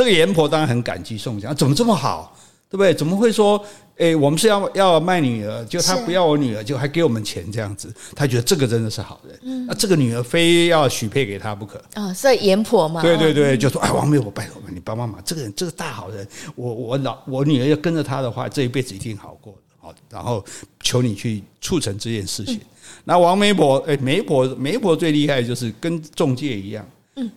[0.00, 2.34] 这个阎婆当然很感激宋江，怎么这么好，
[2.70, 2.94] 对不对？
[2.94, 3.62] 怎么会说，
[3.98, 7.94] 诶，我们是要要卖女儿，就他不要我女儿，就还给我们钱这样子？
[8.16, 9.38] 他觉得这个真的是好人。
[9.42, 19.58] 嗯，那这个女儿非要许配给他不可啊，所以阎婆嘛，对对对，就说哎，王媒婆拜托你帮帮忙，这个人这个大好人，我我老我女儿要跟着他的话，这一辈子一定好过的。
[19.82, 20.42] 好，然后
[20.82, 22.58] 求你去促成这件事情。
[23.04, 26.86] 那王媒婆，诶，媒婆媒婆最厉害就是跟中介一样。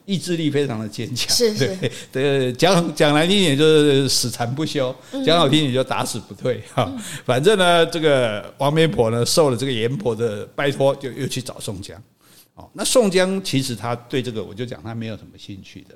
[0.05, 4.93] 意志力非常的坚强，是是，对，讲讲难听点就是死缠不休，
[5.25, 6.91] 讲好听点就打死不退哈。
[7.25, 12.01] 反正呢，这个王媒婆呢受了这个阎婆的拜托，就又去找宋江。
[12.55, 15.95] 哦，那宋江其实他对这个，我就讲他没有什么兴趣的，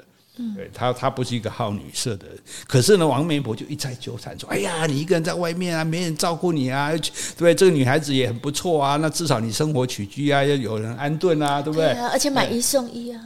[0.55, 2.37] 对他他不是一个好女色的人。
[2.65, 6.99] 可是呢，王媒婆就一再纠缠说：“哎呀，你一个人在外面啊，没人照顾你啊，对
[7.35, 7.53] 不对？
[7.53, 11.89] 这个女孩子也很不错啊，那至少你生活起居啊要有人安顿啊，对不对？
[11.89, 13.21] 而且买一送一啊。”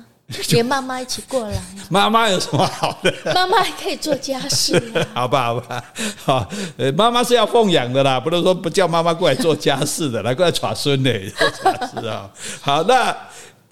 [0.50, 1.62] 连妈妈一起过来。
[1.90, 3.14] 妈妈有什么好的？
[3.34, 4.82] 妈妈还可以做家事。
[5.14, 5.86] 好吧，好吧，
[6.24, 6.50] 好。
[6.78, 11.12] 呃，妈妈是要奉养的啦，不能说不叫妈妈过来做家事的，来过来耍孙的。
[11.30, 12.32] 是啊。
[12.62, 13.16] 好，那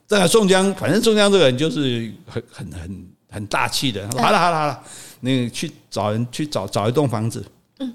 [0.08, 4.08] 这个宋江，反正宋江这个人就是很很很很大气的。
[4.18, 4.84] 好了好了好了，
[5.22, 7.46] 那个去找人去找找一栋房子，
[7.80, 7.94] 嗯，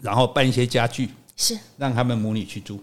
[0.00, 2.82] 然后办一些家具，是让他们母女去住，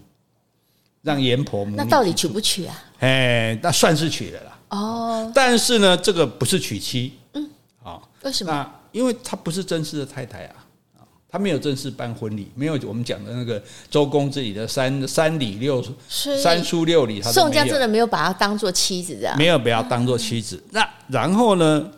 [1.02, 1.76] 让阎婆母女。
[1.76, 2.84] 那到底娶不娶啊？
[3.00, 4.57] 哎，那算是娶了啦。
[4.68, 7.48] 哦，但是呢，这个不是娶妻，嗯，
[7.82, 8.52] 啊，为什么？
[8.52, 10.66] 那因为他不是正式的太太啊，
[10.98, 11.00] 啊，
[11.30, 20.62] 他没有正式办婚礼，没有我们讲的那个周公之礼的三三礼六三书六礼，他宋江真的没有把他当做妻子啊，没有把他当做妻子。
[20.70, 21.90] 那然后呢，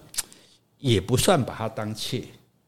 [0.78, 2.22] 也不算把他当妾，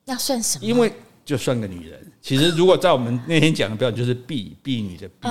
[0.05, 0.65] 那算什么？
[0.65, 0.93] 因为
[1.25, 2.01] 就算个女人。
[2.21, 5.29] 其实如果在我们那天讲的标准，就是婢婢女的婢，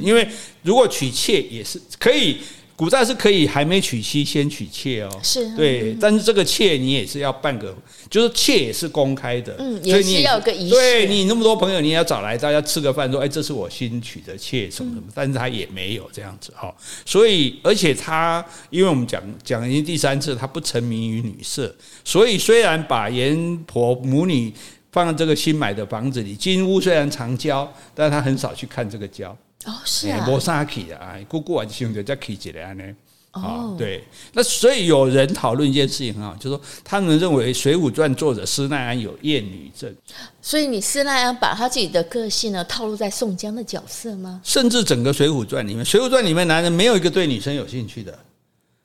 [0.00, 0.28] 因为
[0.62, 2.38] 如果娶妾也是可以。
[2.80, 7.76] 古代是可以还没娶妻先娶妾哦，是对，但是这个妾你也是要办个，
[8.08, 10.74] 就是妾也是公开的，嗯，也是要个仪式。
[10.74, 16.74] 对你那么多朋友，你也要找来大家吃个饭，说，哎，这是我新娶的妾，什么什么，但是他也没有这样子哈。
[17.04, 21.70] 所以，而且他，因为我们讲讲已经第三次，他不沉迷于女色，
[22.02, 24.50] 所以虽然把阎婆母女
[24.90, 29.36] 放在这个新买的房子里，金屋虽然常交，但是他很少去看这个交。
[29.66, 32.84] 哦，是啊，没啥去的啊，姑姑还是想着再去一下呢。
[33.32, 39.94] 哦，对，那所以有人讨论一件事情很好，就是说他们认为《水浒传》作者施耐庵有厌女症。
[40.42, 44.40] 所以你施耐庵把他自己的个性呢套路在宋江的角色吗？
[44.42, 48.18] 甚至整个《水浒传》里面，《水浒传》里面男人没有一个对女生有兴趣的。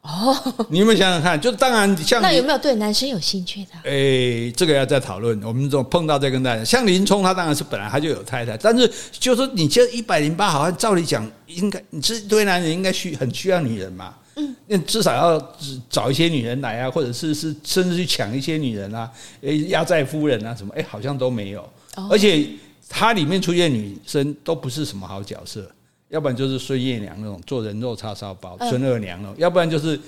[0.05, 1.39] 哦，你有没有想想看？
[1.39, 3.71] 就当然像那有没有对男生有兴趣的？
[3.83, 5.41] 诶，这个要再讨论。
[5.41, 6.63] 我们这种碰到再跟大家。
[6.63, 14.13] 像林冲，他当然是本来他就有太太，但是就是说你这一百零八，好像照理讲应该，你这对男人应该需很需要女人嘛。
[14.35, 15.55] 嗯，那至少要
[15.89, 19.09] 找一些女人来啊，或者是是甚至去抢一些女人啊，
[19.41, 21.67] 诶，压寨夫人啊什么，诶，好像都没有。
[22.11, 22.45] 而且
[22.87, 25.67] 他里面出现女生都不是什么好角色。
[26.15, 29.99] 要不然就是孙月娘那种做人肉叉烧包，孙二娘那种；要不然就是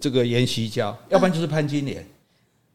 [0.00, 2.04] 这个阎锡娇，要不然就是潘金莲，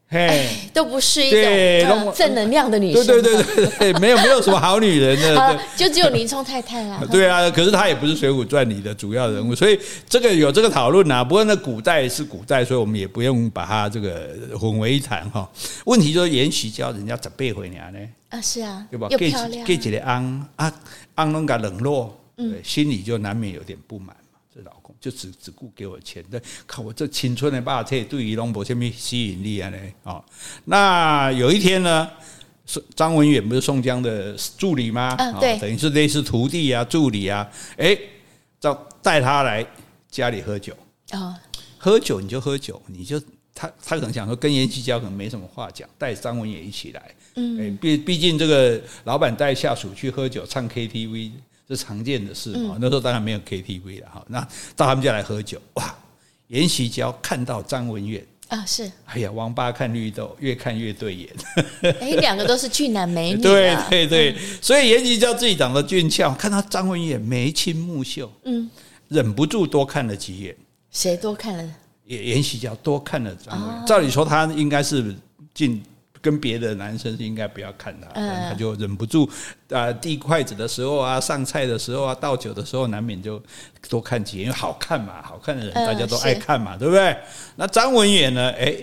[0.08, 3.06] 嘿，都不是一种正能量的女生。
[3.06, 7.02] 对对对对对，没有没有什么好女人的，就只有林冲太太啦。
[7.12, 11.22] 对啊，可是她也不是《水浒传》里的主要人物，所以这个有这个讨论啊。
[11.22, 15.46] 不过那古代是古代，所以我们也不用把它这个混为一谈哈。
[15.84, 17.98] 问题就是延禧娇人家怎背回娘呢？
[18.30, 19.08] 啊，是啊，对吧？
[19.10, 20.72] 又漂亮，给几个安啊
[21.14, 22.18] 安拢个冷落。
[22.50, 24.38] 对，心里就难免有点不满嘛。
[24.54, 29.70] 这老公就只只顾给我钱，对，看我这青春的霸气，对于龙博什么吸引力啊？
[29.70, 30.22] 呢啊，
[30.66, 32.10] 那有一天呢，
[32.94, 35.16] 张文远不是宋江的助理吗？
[35.18, 37.50] 嗯，对，等于是类似徒弟啊、助理啊。
[37.78, 37.98] 哎，
[38.60, 39.66] 找带他来
[40.10, 40.76] 家里喝酒
[41.12, 41.34] 啊，
[41.78, 43.18] 喝酒你就喝酒，你就
[43.54, 47.14] 他他可能想说跟颜锡娇可能没什么话讲，带张文远一起来。
[47.36, 51.30] 嗯，毕毕竟这个老板带下属去喝酒唱 KTV。
[51.74, 54.24] 是常见的事啊，那时候当然没有 KTV 了哈。
[54.28, 54.40] 那
[54.76, 55.94] 到他们家来喝酒，哇！
[56.48, 58.90] 颜锡娇看到张文远啊，是。
[59.06, 61.28] 哎呀，王八看绿豆，越看越对眼。
[61.98, 63.40] 哎，两个都是俊男美女。
[63.42, 68.68] 对对对，所以颜希娇自己长得俊俏，看到张文远眉清目秀，嗯，
[69.08, 70.54] 忍不住多看了几眼。
[70.90, 71.74] 谁多看了？
[72.04, 73.86] 颜颜希娇多看了张文远。
[73.86, 75.14] 照理说，他应该是
[75.54, 75.82] 进。
[76.22, 78.08] 跟别的男生是应该不要看他，
[78.48, 79.28] 他就忍不住
[79.70, 83.42] 啊，递筷子的时候啊，上菜的时候啊，倒酒的时候，难免就
[83.88, 87.16] 多看几眼，因为好看嘛，好看的人大家都爱看嘛，对不对？
[87.56, 88.50] 那张文远呢？
[88.52, 88.76] 哎，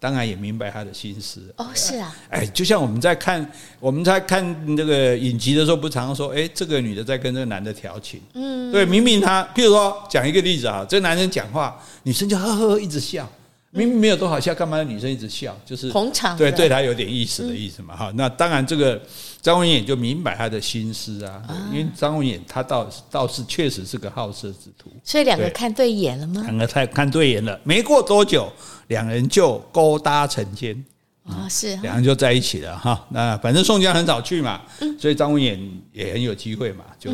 [0.00, 1.52] 当然也明白他的心思。
[1.58, 3.46] 哦，是啊，哎，就像我们在看
[3.78, 13.30] 我们在看这个影集的时候，不常说，哎，这个女的在跟这个男的调情，嗯，对，明明他，譬如说讲一个例子啊，这个男人讲话，女生就呵呵一直笑。
[13.74, 15.58] 明明没有多好笑，干嘛女生一直笑？
[15.64, 17.96] 就是捧场，对，对他有点意思的意思嘛。
[17.96, 19.00] 哈、嗯，那当然，这个
[19.40, 21.42] 张文远就明白他的心思啊。
[21.48, 26.42] 啊因为张文远他倒倒是确实是个好色之徒，所以两个看对眼了吗？
[26.42, 28.52] 两个太看对眼了，没过多久，
[28.88, 30.84] 两人就勾搭成奸
[31.24, 33.02] 啊，是两人就在一起了哈。
[33.08, 35.58] 那反正宋江很少去嘛，嗯、所以张文远
[35.94, 37.10] 也很有机会嘛，就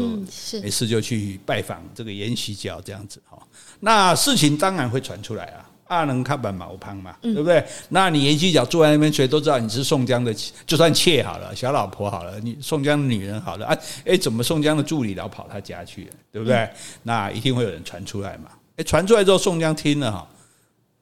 [0.60, 3.38] 没事就去拜访这个颜希娇这样子哈。
[3.78, 5.67] 那事情当然会传出来啊。
[5.88, 7.64] 二能看板毛胖嘛，对不对？
[7.88, 10.32] 那你颜希娇坐在那边，谁都知道你是宋江的，
[10.66, 16.56] 就算妾好了，小老婆好了，你宋江的女人好了啊，哎，怎么宋江的助理老跑他家去了，对不对？
[16.58, 16.70] 嗯、
[17.02, 18.50] 那一定会有人传出来嘛。
[18.76, 20.28] 哎，传出来之后，宋江听了哈，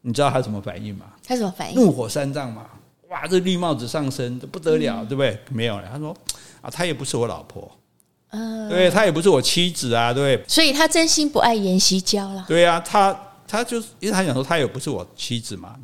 [0.02, 1.06] 你知道他什么反应吗？
[1.26, 1.74] 他什么反应？
[1.74, 2.64] 怒火三丈嘛！
[3.08, 5.36] 哇，这绿帽子上身，这不得了，对不对？
[5.50, 6.16] 没有了，他说
[6.62, 7.70] 啊，他也不是我老婆，
[8.30, 10.40] 嗯，对，他也不是我妻子啊，对。
[10.46, 12.44] 所以他真心不爱颜希娇了。
[12.46, 13.20] 对呀、啊，他。
[13.46, 15.74] 他就是因为他想说，他也不是我妻子嘛。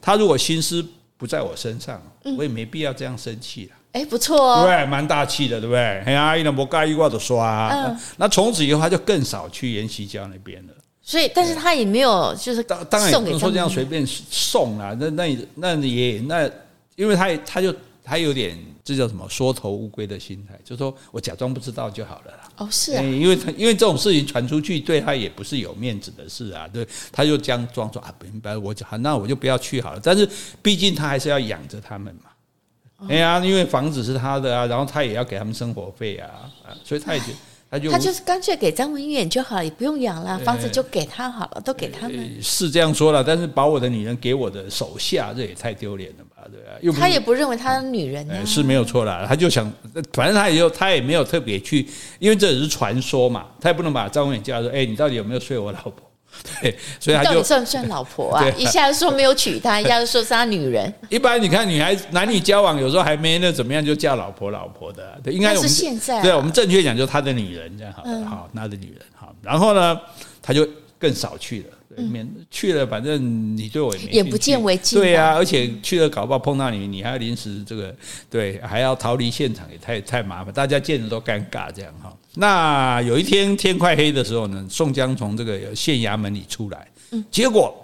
[0.00, 0.84] 他如果心思
[1.16, 2.00] 不在我身上，
[2.36, 3.72] 我也没必要这样生气了。
[3.92, 5.80] 哎，不错哦，对，蛮大气的，对不对？
[5.80, 7.98] 哎呀，一两不盖一挂的刷。
[8.16, 10.72] 那从此以后，他就更少去颜希娇那边了。
[11.02, 14.96] 所以，但是他也没有就是当当然不能说这样随便送啊。
[15.00, 16.48] 那那那也那，
[16.96, 18.58] 因为他他就他有点。
[18.88, 19.28] 这叫什么？
[19.28, 22.50] 缩头乌龟的心态，就是说我假装不知道就好了啦。
[22.56, 26.66] 哦，是啊，因为他因为这种事情传出去，对他也不是有面子的事啊。
[26.72, 30.00] 对，他就这样装作啊，不明白，我讲那我就不要去好了。
[30.02, 30.26] 但是
[30.62, 33.08] 毕竟他还是要养着他们嘛。
[33.10, 37.26] 哎呀，因为房子是他的啊，然后他也要给他们生活费啊，啊，所以他也就。
[37.70, 42.42] 他就他就是干脆给张文远就好，也不用养了，房子就给他好了，都给他们。
[42.42, 46.27] 是这样说了，但是把我的女人给我的手下，这也太丢脸了吧？
[46.50, 46.78] 对吧？
[46.80, 49.24] 又他也不认为他是女人呢，是没有错啦。
[49.28, 49.70] 他就想，
[50.12, 51.86] 反正他也就他也没有特别去，
[52.18, 55.92] 因为这只是传说嘛，他也不能把张文远叫来说，哎，你到底有没有睡我老婆？
[56.60, 58.44] 对，所以他就到底算不算老婆啊？
[58.56, 60.92] 一下子说没有娶她，一下子说是他女人。
[61.08, 65.18] 一般你看女孩子男女交往，有时候还没那怎么样，就叫老婆老婆的。
[65.24, 69.34] 对，应该是现在，对我们正确讲，就是他的女人这样好了，好，他的女人好。
[69.42, 69.98] 然后呢，
[70.40, 71.77] 他就更少去了。
[72.02, 75.00] 免去了，反正你对我也没眼不见为净。
[75.00, 77.94] 对呀、啊，而且去了搞不好碰到你，你还要临时这个
[78.30, 82.14] 对，还要逃离现场，也太太麻烦，大家见着都尴尬这样哈。
[82.34, 86.86] 那有一天天快黑的时候呢，宋江从这个县衙门里出来，
[87.30, 87.74] 结果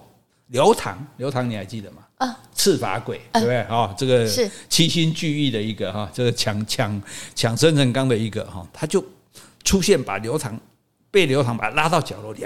[0.49, 1.99] 刘唐，刘唐你还记得吗？
[2.19, 3.57] 啊，赤发鬼对不对？
[3.63, 7.03] 啊，这个是七星聚义的一个哈，这个抢抢
[7.35, 9.05] 抢生辰纲的一个哈，他就
[9.65, 10.59] 出现把刘唐。
[11.15, 12.45] 被刘唐把他拉到角落里，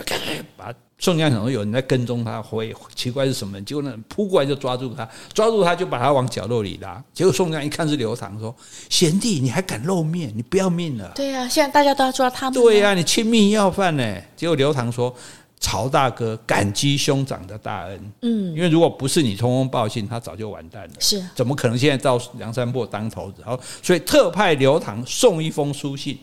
[0.55, 3.59] 把宋江想说有人在跟踪他，会奇怪是什么？
[3.63, 7.03] 结果呢，扑过来就抓住他，抓住他就把他往角落里拉。
[7.15, 8.55] 结果宋江一看是刘唐，说
[8.91, 10.31] ：“贤弟，你还敢露面？
[10.37, 12.63] 你不要命了？”对呀、啊，现在大家都要抓他们。
[12.63, 14.17] 对呀、啊，你亲密要犯呢。
[14.37, 15.15] 结果刘唐说
[15.59, 18.13] ：“曹大哥，感激兄长的大恩。
[18.21, 20.95] 嗯，因为如果不是你通风报信，他早就完蛋了。
[20.99, 23.41] 是，怎么可能现在到梁山泊当头子？
[23.47, 26.19] 好，所以特派刘唐送一封书信。”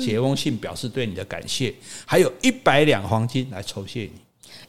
[0.00, 1.72] 写一封信表示对你的感谢，
[2.04, 4.12] 还有一百两黄金来酬谢你。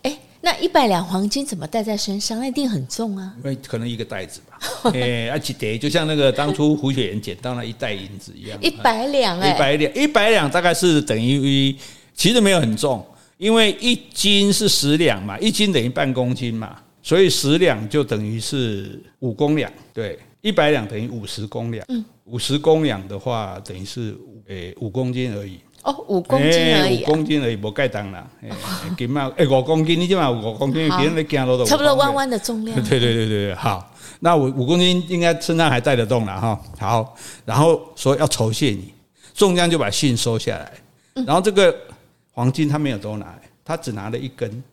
[0.03, 2.39] 哎，那一百两黄金怎么带在身上？
[2.39, 3.33] 那一定很重啊！
[3.37, 4.59] 因为可能一个袋子吧。
[4.93, 8.57] 哎，而且得就像那个当初胡雪岩捡到那一袋银子一样。
[8.61, 11.75] 一百两哎，一百两，一百两大概是等于，
[12.13, 13.05] 其实没有很重，
[13.37, 20.19] 因为一斤是十两嘛，一斤等于半公斤嘛，所以十两就等于是五公两，对。
[20.41, 21.85] 一百两等于五十公两，
[22.29, 24.15] 五十公两的话等于是
[24.47, 25.59] 诶五公斤而已。
[25.83, 28.27] 哦，五公斤而已，五公斤而已，无盖当啦。
[28.97, 32.75] 金嘛，诶五公斤，你起码五公斤，别人在走路都差不多弯弯的重量。
[32.83, 36.61] 对对对对好，那五五公斤应该身上还带得动了哈。
[36.77, 37.15] 好，
[37.45, 38.93] 然后说要酬谢你，
[39.33, 40.71] 宋江就把信收下来，
[41.25, 41.73] 然后这个
[42.33, 44.63] 黄金他没有都拿，他只拿了一根。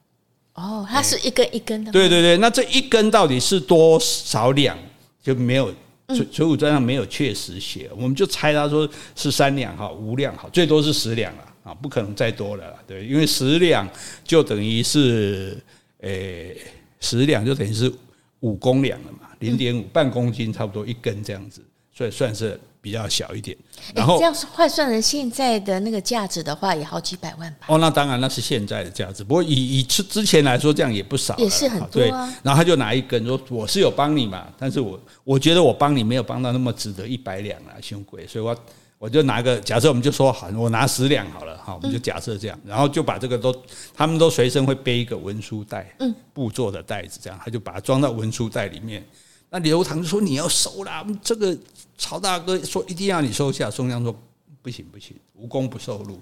[0.55, 1.93] 哦，它是一根一根的。
[1.93, 4.77] 对对对，那这一根到底是多少两？
[5.23, 5.73] 就没有
[6.09, 13.89] 水《水浒传》上没有确实写，我们就猜他说是三两哈，五两哈，最多是十两了啊，不可能再多了，对，因为十两
[14.23, 15.61] 就等于是
[16.01, 16.57] 诶
[17.01, 17.93] 十两就等于是
[18.41, 21.61] 五公两了嘛，零点五半公斤差不多一根这样子，
[21.97, 22.61] 所以算是。
[22.79, 23.57] 比较小一点，
[23.97, 27.67] 然后这样是换算成现在的那个价值的话，也好几百万吧。
[27.67, 32.33] 哦，那当然那是现在的价值，不过以以之之前来说，这样也不少，也是很多啊。
[32.45, 38.57] 然后他就拿一根说：“我是有帮你嘛，但是我我觉得我帮你没有帮到那么值得一百两啊，兄贵。”所以我
[38.99, 43.53] 我就拿个假设，我们就说好，我拿十两好了，哈，我们就假设这样，然后就把这个都
[43.93, 49.05] 他们都随身会背一个文书袋，嗯，布做的袋子，这样他就把它装到文书袋里面。
[49.51, 51.57] 那刘唐就说：“你要收啦，这个。”
[51.99, 54.15] 曹大哥说：“一定要你收下。”宋江说
[54.61, 56.21] ：“不行不行，无功不受禄。”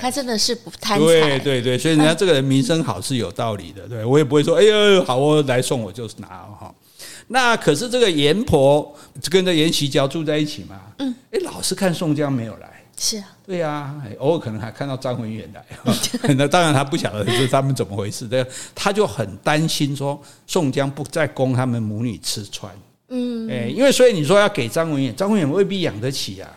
[0.00, 1.04] 他真的是不贪财。
[1.04, 3.86] 对对对，所以人家这个人名声好是有道理的。
[3.86, 6.74] 对我也不会说：“哎呦，好，我来送我就是拿哈。”
[7.28, 8.94] 那可是这个阎婆
[9.30, 10.80] 跟着阎锡交住在一起嘛？
[10.98, 12.82] 嗯，哎，老是看宋江没有来。
[12.96, 15.66] 是啊，对啊，偶尔可能还看到张文远来。
[16.38, 22.72] 那当然他不晓得是他们怎么回事，对，他就很担心说宋江不再供他们母女吃穿。
[23.08, 26.48] 嗯，哎，因为所以你说要给张文远，张文远未必养得起啊，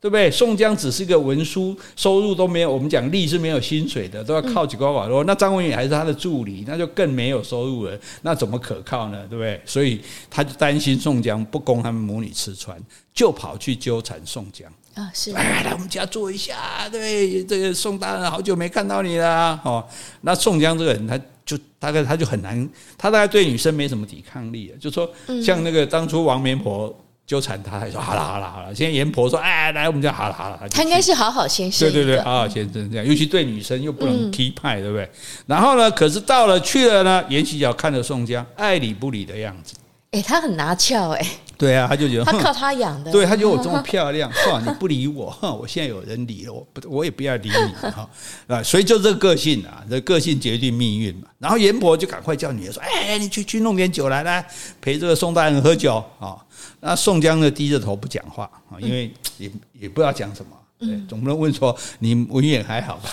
[0.00, 0.30] 对不对？
[0.30, 5.22] 宋江只是一个文书，收入都没有，我们讲吏是没有薪水的，都要靠几块瓦喽。
[5.24, 9.26] 那张文远还是他的助理，那就更没有收入了，那怎么可靠呢？
[9.28, 9.60] 对不对？
[9.66, 10.00] 所以
[10.30, 19.84] 他就担心宋江不供他们母女吃穿，就跑去纠缠宋江啊，是哎，来我们家坐一下，对，这个宋大人好久没看到你了哦。
[20.20, 21.18] 那宋江这个人他。
[21.42, 25.10] 就大概他就很难，他大概对女生没什么抵抗力，就说
[25.42, 28.72] 像那个当初王媒婆纠缠他，还说好了好了好了。
[28.72, 35.10] 现在阎婆说哎，来我们家好了好了，他应该是好好先生，对对对，好好先生这样，尤其对女生又不能踢派，对不对？
[35.46, 39.74] 然后呢，可是到了去了呢，阎锡角看着宋江爱理不理的样子，
[40.12, 41.26] 哎，他很拿翘哎。
[41.56, 48.08] 对啊，他就觉得他靠他养的，对，他觉得我这么漂亮， 哈，你不理我，哼，我现在有人理了，我不，我也不要理你哈
[48.48, 51.28] 啊，所以就这个个性啊，这个性决定命运嘛。
[51.38, 54.42] 然后阎婆就赶快叫女儿说：“哎，你去去弄点酒来，来
[54.80, 56.34] 陪这个宋大人喝酒啊。”
[56.80, 60.56] 那宋江呢，低着头不讲话啊，因为也也不知道讲什么。
[60.80, 63.10] 对，总不能问说你文眼还好吧？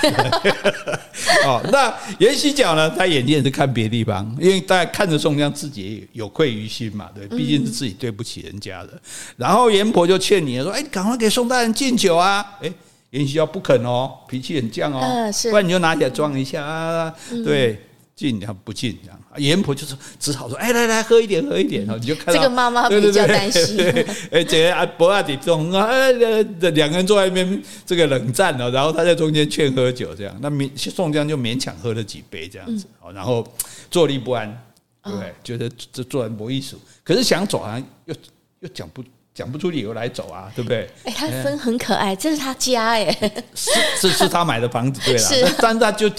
[1.46, 2.90] 哦，那阎锡角呢？
[2.90, 9.00] 他眼睛也是看别的地方，因为大家看着宋江自己有愧于心嘛，对，毕竟是自己对不起人家的。
[9.36, 12.72] 然后阎婆就劝你说：“哎，赶快给宋大人敬酒啊！”哎，
[13.12, 17.84] 阎锡角不肯哦，脾气很犟哦，不然你就拿起来装一下啊，对。
[18.18, 23.78] 敬他不敬这样，严婆就说只好说：“哎，来来，喝一点，喝一点。”然后你就看到这个妈妈比较担心。
[24.32, 33.48] 哎，这个阿伯阿弟中啊，哎，两个人坐在那边这个冷战了，然后他在中间劝喝酒，这样，那勉宋江就勉强喝了几杯这样子，然后
[33.90, 34.62] 坐立不安，
[35.04, 35.34] 对？
[35.44, 38.16] 觉得这做人不艺术，可是想走好像又
[38.62, 39.04] 又讲不。
[39.38, 40.90] 讲不出理由来走啊，对不对？
[41.04, 43.06] 哎，他分很可爱，这是他家哎，
[43.54, 43.70] 是
[44.02, 45.20] 是是他买的房子，对了。
[45.20, 46.10] 是，但是他就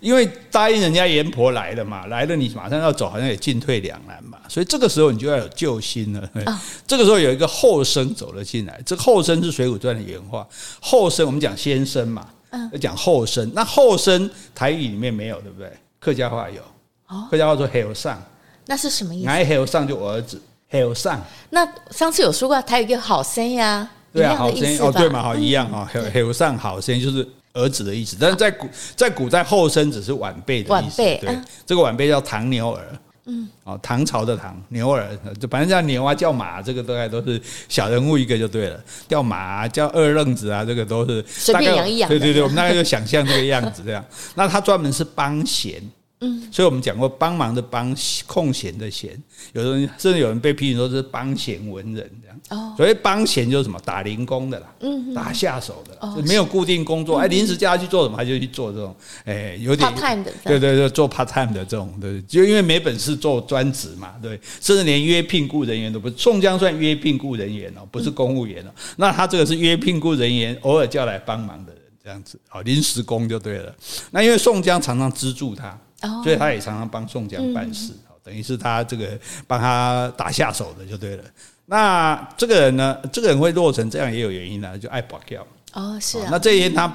[0.00, 6.26] 因为答应人家阎婆来了嘛，来了你马上要走，好像也进退两难嘛，所以这个时候你就要有救星了。
[6.46, 10.48] 哦、这个时候有一个后生走了进来，这个后生是《水浒传》的原话，
[10.80, 12.26] 后生我们讲先生嘛，
[12.72, 15.70] 要讲后生，那后生台语里面没有，对不对？
[16.00, 16.62] 客家话有，
[17.30, 18.16] 客家话说后生，
[18.64, 19.26] 那是什么意思？
[19.26, 20.40] 来后生就我儿子。
[20.72, 35.06] 后生，那上次有说过台语叫好生呀，对啊，好生哦，对嘛，好一样哈，后生好生就是儿子的意思，但是在古在古代后生只是晚辈的意思，晚辈，对，这个晚辈叫唐牛儿，嗯，哦，唐朝的唐牛儿，
[35.38, 44.02] 就反正叫牛啊叫马，这个大概都是小人物一个就对了，叫马叫二愣子啊，这个都是随便养一养，对对对，我们大概就想象这个样子这样，
[44.34, 45.82] 那他专门是帮闲。
[46.22, 47.94] 嗯，所以我们讲过帮忙的帮，
[48.26, 49.20] 空闲的闲，
[49.52, 52.38] 有人甚至有人被批评说是帮闲文人这样。
[52.50, 66.14] 哦，所谓帮闲就是什么打零工的啦，嗯，打下手的，哦，没有固定工作，哎，临时叫他去做什么，他就去做这种，哎，有点 part time 的，对对对，做 part time 的这种，对，就因为没本事做专职嘛，对，甚至连约聘雇人员都不是。
[66.16, 73.74] 宋江算约聘雇人员哦，不是公务员哦，那他这个是约聘雇人员，偶尔叫来帮忙的人这样子，哦，临时工就对了。
[74.10, 75.78] 那因为宋江常常资助他。
[76.22, 77.92] 所以他也常常帮宋江办事，
[78.24, 81.24] 等于是他这个帮他打下手的就对了。
[81.66, 85.40] 那这个人呢，这个人会落成这样也有原因呢，就爱跋筊。
[85.72, 86.28] 哦，是啊。
[86.30, 86.92] 那这一天他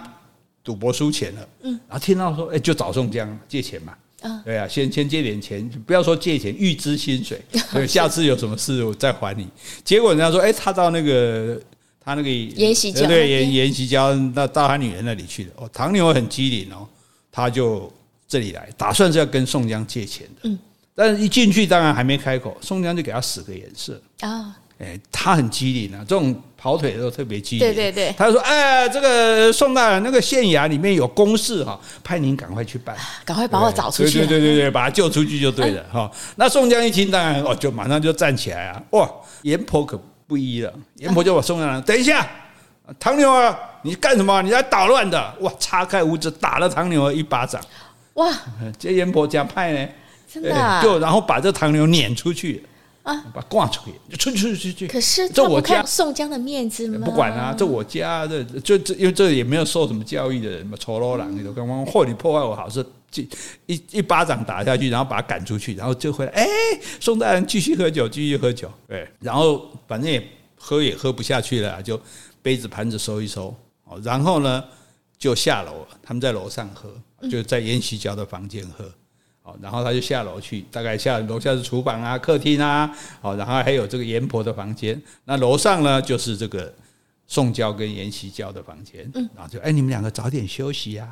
[0.63, 3.95] 赌博输钱了，嗯，然后听到说，哎，就找宋江借钱嘛。
[4.21, 7.41] 啊，对啊，先先借点钱，不要说借钱，预支薪水，
[7.71, 9.47] 对，下次有什么事我再还你。
[9.83, 11.59] 结果人家说，哎，他到那个
[12.03, 15.51] 他那个严锡交，对严严锡交到到他女人那里去了。
[15.55, 16.87] 哦，唐牛很机灵哦，
[17.31, 17.91] 他就。
[18.27, 20.59] 这里来，打算是要跟宋江借钱的，嗯，
[20.93, 27.59] 但是一进去当然还没开口，宋江就给他使个眼色啊，哎，他很机灵啊，这种跑腿的都特别机灵。
[27.59, 36.11] 对对对，他说：“哎，这个宋大人，那个县衙里面有公事哈，派您赶快去办，赶快把我找出去。”对对对对对，把他救出去就对了哈。
[36.35, 38.83] 那宋江一听，当然哦，就马上就站起来啊！
[38.91, 39.09] 哇，
[39.43, 42.27] 阎婆可不依了，阎婆就把宋江等一下，
[42.99, 44.41] 唐牛儿，你干什么？
[44.41, 45.35] 你在捣乱的！
[45.39, 47.61] 哇，叉开胡子打了唐牛儿一巴掌。
[48.17, 48.31] 哇，
[48.77, 49.89] 这阎婆家派呢，
[50.31, 52.63] 真的、啊，就然后把这唐牛撵出去。
[53.03, 53.23] 啊！
[53.33, 54.85] 把挂出去，就出去出去。
[54.85, 57.05] 可是这我家宋江的面子吗？
[57.05, 63.23] 不管啊，这我家这就这，因为这也没有受什么教育的人嘛，丑陋郎，你都刚刚或你破坏我好事，就
[63.65, 66.31] 一一巴掌打下去，然后把他赶出去，然后就回来。
[66.33, 66.45] 哎，
[66.99, 68.69] 宋大人继续喝酒，继续喝酒。
[68.89, 70.21] 对，然后反正也
[70.57, 71.97] 喝也喝不下去了，就
[72.41, 73.55] 杯子盘子收一收。
[73.85, 74.61] 哦，然后呢
[75.17, 76.93] 就下楼，他们在楼上喝，
[77.29, 78.85] 就在严西郊的房间喝。
[79.61, 85.01] 然后他就下楼去，大概下楼下是厨房啊、客厅啊，好，然后还有这个阎婆的房间。
[85.23, 86.73] 那楼上呢，就是这个
[87.27, 89.09] 宋娇跟延禧娇的房间。
[89.15, 91.07] 嗯，然后就哎，你们两个早点休息啊。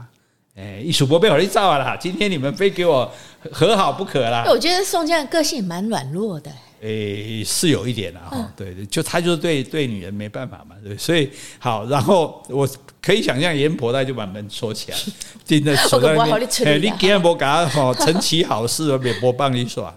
[0.55, 3.09] 哎，一数不被我一照了，今天你们非给我
[3.53, 4.43] 和好不可啦。
[4.49, 6.51] 我觉得宋江的个性蛮软弱的。
[6.85, 12.69] 诶，是有一点啊，哈，对对，就他就是对对女人没办法嘛，对，所以好，然后我
[13.01, 14.97] 可以想象阎婆他就把门锁起来，
[15.45, 16.47] 钉 在手上面。
[16.65, 19.95] 哎，你今天不给他 好成其好事，而别不帮你耍。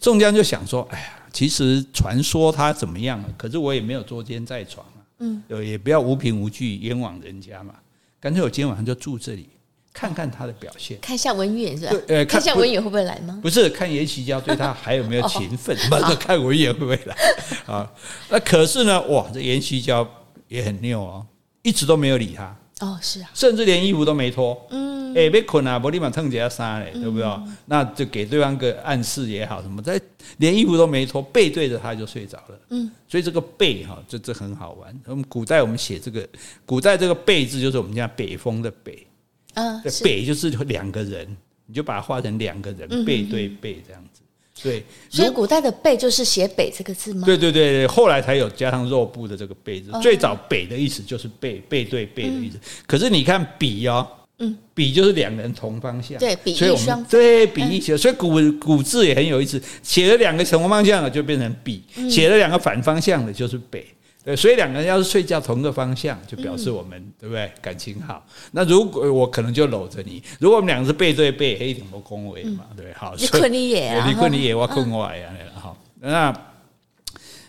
[0.00, 7.74] 宋江就想说，哎呀，其实传说他怎么样了，可是我也没有捉奸在床啊，嗯，也不要无凭无据冤枉人家嘛，
[8.18, 9.48] 干脆我今天晚上就住这里。
[9.92, 11.92] 看看他的表现，看一下文远是吧？
[12.08, 13.38] 呃，看一下文远会不会来吗？
[13.42, 17.14] 不是，看严锡交对他还有没有情分，不是看文远会不会来
[17.66, 17.90] 啊？
[18.30, 20.08] 那可是呢，哇，这严锡交
[20.48, 21.26] 也很拗哦，
[21.62, 22.56] 一直都没有理他。
[22.80, 24.66] 哦，是啊，甚至连衣服都没脱。
[24.70, 27.26] 嗯，哎，别困啊，不立马蹭几下杀嘞，对不对？
[27.66, 30.00] 那就给对方个暗示也好，什么在
[30.38, 32.58] 连衣服都没脱，背对着他就睡着了。
[32.70, 35.00] 嗯，所以这个背哈，这这很好玩。
[35.06, 36.26] 我们古代我们写这个，
[36.66, 39.06] 古代这个背字就是我们讲北风的北。
[39.54, 41.36] 嗯，背就是两个人，
[41.66, 44.20] 你就把它画成两个人背对背这样子。
[44.62, 47.26] 对，所以古代的背就是写北这个字吗？
[47.26, 49.90] 对对对，后来才有加上肉部的这个背字。
[50.00, 52.58] 最早北的意思就是背背对背的意思。
[52.86, 54.06] 可是你看比哦，
[54.38, 58.30] 嗯，比就是两个人同方向，对，比翼双对比翼双，所以古
[58.60, 63.84] 古字也很有意思，写了两个同方向的就变成比，写了两个反方向的就是北。
[64.24, 67.50] 对，所以两个人要是睡觉同个方向，就表示我们、嗯、对不对？
[67.60, 68.24] 感情好。
[68.52, 72.94] 那如果我可能就搂着你，如果我们两个是背对背，一点不恭维嘛，对不对？
[72.94, 75.76] 好，你困你也啊，你困你也，我困我也啊，好。
[75.98, 76.32] 那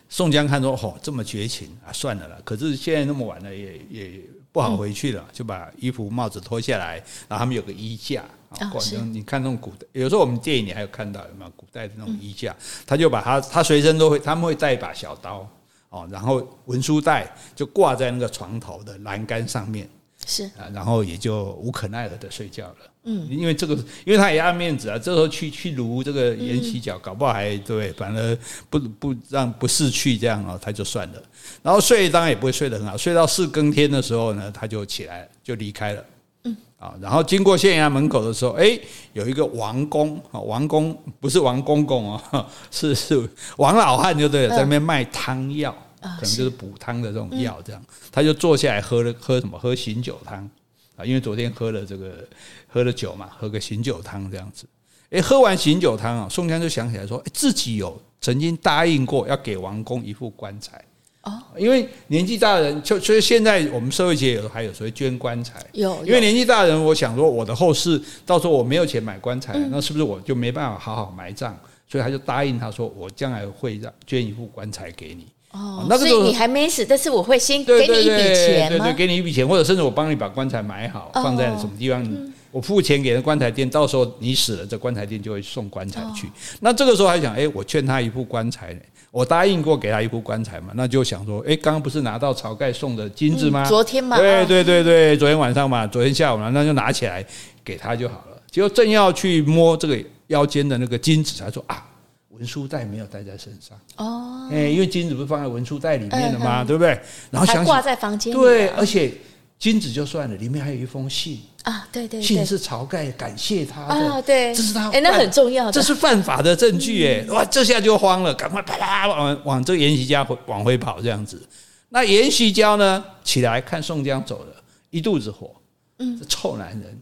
[0.10, 2.38] 宋江看说，哦，这么绝情啊，算了啦。
[2.44, 4.22] 可是现在那么晚了，也也
[4.52, 6.96] 不好回去了，嗯、就把衣服帽子脱下来，
[7.28, 8.72] 然后他们有个衣架啊。
[9.12, 12.56] 你看那种古代，有时候我们电影里还有看到有没有古代的那种衣架？
[12.88, 15.48] 他就把他他随身都会，他们会带一把小刀。
[15.94, 19.88] 哦，然后文书袋就挂在那个床头的栏杆上面，
[20.26, 22.76] 是啊，然后也就无可奈何的睡觉了。
[23.04, 28.38] 嗯，因为这个，因为他也要面子啊，这时候去去撸这个严锡交，搞不好还对，反而
[28.72, 31.22] 不不让不识趣这样哦，他就算了。
[31.62, 36.06] 然后睡当然也不会睡得很好，睡到四更天的时候呢，他就起来就离开了。
[36.46, 38.80] 嗯，啊，然后经过县衙门口的时候，哎，
[39.12, 45.76] 有一个王公啊，王公不是王公公哦， 是是王老汉就对了，在那边卖汤药。
[46.20, 47.82] 可能就是补汤的这种药，这样
[48.12, 49.58] 他就坐下来喝了喝什么？
[49.58, 50.50] 喝醒酒汤
[50.96, 52.28] 啊，因为昨天喝了这个
[52.68, 54.66] 喝了酒嘛，喝个醒酒汤这样子。
[55.12, 60.84] 诶，喝完醒酒汤啊，宋江就想起来说，自己有曾经答应过要给王公一副棺材
[61.22, 71.56] 哦，因为年纪大的人，就所以现在我们社会界有还有所谓捐棺材，有，因为年纪大的人，我想说我的后事到时候我没有钱买棺材，那是不是我就没办法好好埋葬？
[71.88, 75.28] 所以他就答应他说，我将来会让捐一副棺材给你。
[75.54, 82.04] 哦，那个时候你还没死，但是我会先给你一笔钱对对对，给你一笔钱，或者甚至我帮你把棺材买好，放在什么地方，
[82.50, 86.28] 我付钱给那棺材店，到时候你死了，这棺材店就会送棺材去。
[86.62, 88.80] 那这个时候还想，哎，我劝他一副棺材呢，
[89.12, 93.64] 我答应过给他一副棺材嘛，那就想说，哎，刚刚不是拿到晁盖送的金子吗？
[93.64, 97.24] 昨天嘛，对对对对，昨天晚上嘛，昨天下午嘛，那就拿起来
[97.64, 98.42] 给他就好了。
[98.50, 101.86] 结果正要去摸这个腰间的那个金子，他说啊。
[102.34, 103.80] 文书袋没有带在身上。
[103.98, 106.64] 哦，哎，因为金子不是放在文书袋里面的吗？
[106.64, 107.00] 对不对？
[107.30, 109.14] 然后想挂在房间里，对，而且
[109.60, 111.40] 金子就算了，里面还有一封信。
[111.64, 121.42] 啊，对对，信是晁盖感谢他的，对，这是他，哎，那很重要，这是犯法的证据，哎，哇，这下就慌了，赶快啪啪往往这个严锡家往回跑，这样子。
[121.88, 124.56] 那延禧家呢，起来看宋江走了，
[124.90, 125.56] 一肚子火，
[126.00, 127.00] 嗯，这臭男人。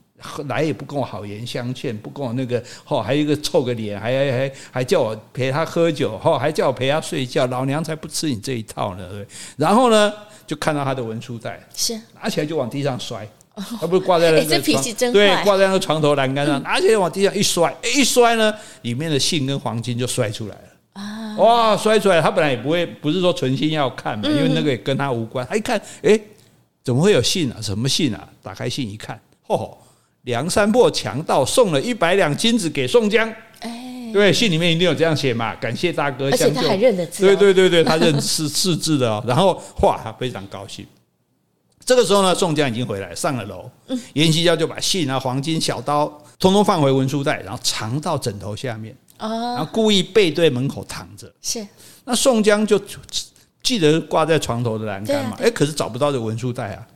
[0.47, 9.07] 来也不跟我好言相劝，不跟我那个，哦，还有一个臭个脸，还还还叫我陪他喝酒，哦，还叫我陪他睡觉，老娘才不吃你这一套呢。
[9.09, 9.25] 对，
[9.57, 10.13] 然后呢，
[10.45, 13.27] 就看到他的文书袋，是拿起来就往地上摔，
[13.79, 18.53] 他不是挂在那 个床，对，挂在那个床头栏杆上， 拿起来往地上一摔，一摔呢，
[18.83, 20.61] 里面的信跟黄金就摔出来了
[20.93, 21.35] 啊！
[21.37, 25.47] 哇，摔出来，他本来也不会，不是说存心要看嘛，因为那个也跟他无关。
[25.49, 26.19] 他一看，哎，
[26.83, 27.57] 怎么会有信啊？
[27.61, 28.27] 什么信啊？
[28.43, 29.77] 打开信一看，嚯！
[30.23, 33.27] 梁山泊强盗送了一百两金子给宋江，
[33.59, 39.23] 哎，对，信里面一定有这样写嘛，感谢大哥相救，而且他还认得字，对对对对，他认识识字的哦。
[39.27, 40.85] 然后哇，他非常高兴。
[41.83, 43.69] 这个时候呢，宋江已经回来，上了楼，
[44.13, 46.05] 严西貂就把信啊、黄金、小刀
[46.39, 51.29] 通通放回文书袋，然后藏到枕头下面，然后故意背对门口躺着。
[51.41, 51.65] 是，
[52.05, 52.79] 那宋江就
[53.63, 56.87] 记得挂在床头的栏杆嘛，哎，可是找不到这文书袋啊，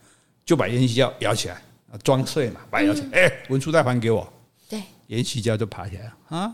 [0.46, 1.60] 就把阎锡教摇起来。
[2.04, 4.28] 装睡嘛，把摇起来，哎，文书袋还给我。
[4.68, 6.54] 对，严西娇就爬起来啊，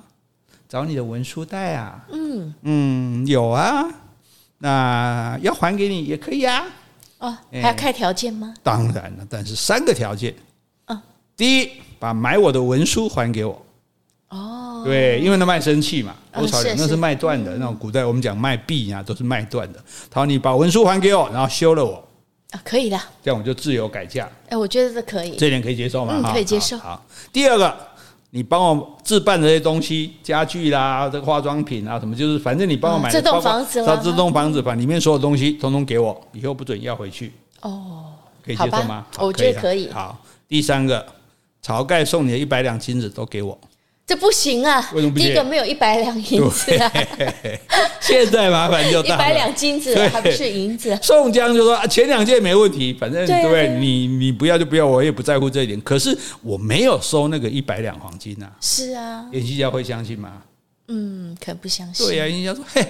[0.68, 2.06] 找你的文书袋啊。
[2.12, 3.86] 嗯嗯，有啊，
[4.58, 6.66] 那要还给你也可以啊。
[7.20, 8.54] 哦，还要开条件吗？
[8.62, 10.36] 当然了，但是三个条件。
[10.88, 11.02] 嗯，
[11.38, 11.70] 第一，
[12.00, 13.66] 把买我的文书还给我。
[14.30, 16.76] 哦，对，因为那卖身契嘛，多少钱？
[16.78, 19.80] 那是卖断的，那种古代我们讲卖币啊，都是卖断的。
[20.10, 22.08] 他说你把文书还给我，然后休了我。
[22.52, 24.30] 啊，可以的，这样我就自由改价。
[24.49, 26.14] 哎，我觉得这可以，这点可以接受吗？
[26.18, 26.78] 嗯，可以接受。
[26.78, 27.74] 好，第二个，
[28.32, 37.32] 你帮我置办这些东西，家具啦，这个化妆品啊，什么，就是反正你帮我买这栋房子，这这栋房子，把里面所有东西统统给我，以后不准要回去。
[37.62, 38.12] 哦，
[38.45, 39.06] 可以接受吗？
[39.20, 39.89] 我觉得可以。
[39.89, 41.06] 好，第三个，
[41.64, 43.58] 晁盖送你的一百两金子都给我。
[44.12, 44.91] 这不行啊！
[44.93, 45.28] 为什么不行？
[45.28, 46.91] 第一个没有一百两银子啊！
[48.01, 49.16] 现在麻烦就大了。
[49.16, 50.99] 一百两金子还不是银子？
[51.01, 53.70] 宋江就说：“啊，前两件没问题，反正对不对？
[53.80, 55.80] 你你不要就不要，我也不在乎这一点。
[55.80, 58.51] 可是我没有收那个一百两黄金啊！
[58.59, 60.41] 是啊，演戏家会相信吗？
[60.92, 62.06] 嗯，可能不相信。
[62.06, 62.86] 对呀，啊，人家说：嘿。”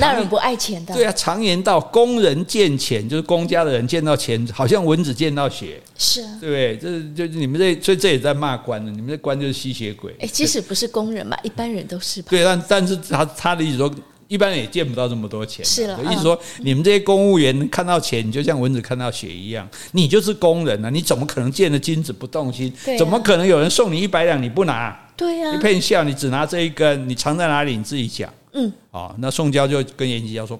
[0.00, 0.94] 那人不爱钱的。
[0.94, 5.80] 对啊，常言道，工人见钱，就是公家的人见到钱，好像蚊子见到血。
[5.98, 6.76] 是啊，对不对？
[7.14, 8.90] 这就是你们这，所以这也在骂官呢。
[8.90, 10.16] 你们这官就是吸血鬼。
[10.18, 12.28] 哎，即使不是工人嘛，一般人都是吧。
[12.30, 13.94] 对，但但是他他的意思说，
[14.28, 15.64] 一般人也见不到这么多钱。
[15.64, 19.68] 是了，意思说，你们这些公务员看到钱，你就像蚊子看到血一样。
[19.92, 22.72] 你就是工人啊，你怎么可能见了金子不动心？
[22.98, 24.98] 怎么可能有人送你一百两你不拿？
[25.16, 27.76] 对呀，你骗笑，你只拿这一根，你藏在哪里？
[27.76, 28.32] 你自己讲。
[28.52, 30.58] 嗯，哦，那宋江就跟严西貂说：“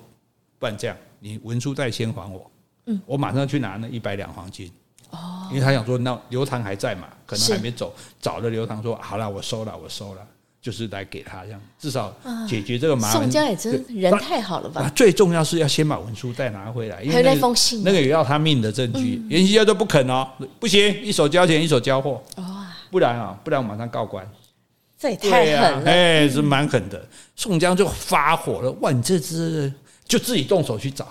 [0.58, 2.50] 不然这样，你文书袋先还我，
[2.86, 4.70] 嗯，我马上去拿那一百两黄金。
[5.10, 10.26] 哦，因为他想说，那刘唐还在嘛，可能还没走，找了刘唐说，好了，我收了，我收了，
[10.66, 12.12] 就是来给他这样，至少
[12.48, 13.22] 解决这个麻烦。
[13.22, 14.90] 宋江也真人太好了吧？
[14.96, 19.22] 最重要是要先把文书再拿回来，因为那封信，那个也要他命的证据。
[19.28, 22.20] 严西貂都不肯哦，不行，一手交钱一手交货，
[22.90, 24.28] 不然啊，不然我马上告官。”
[24.98, 27.00] 这也太狠了，哎，是蛮狠的。
[27.36, 29.72] 宋江就发火了，哇，你这只
[30.04, 31.06] 就自己动手去找，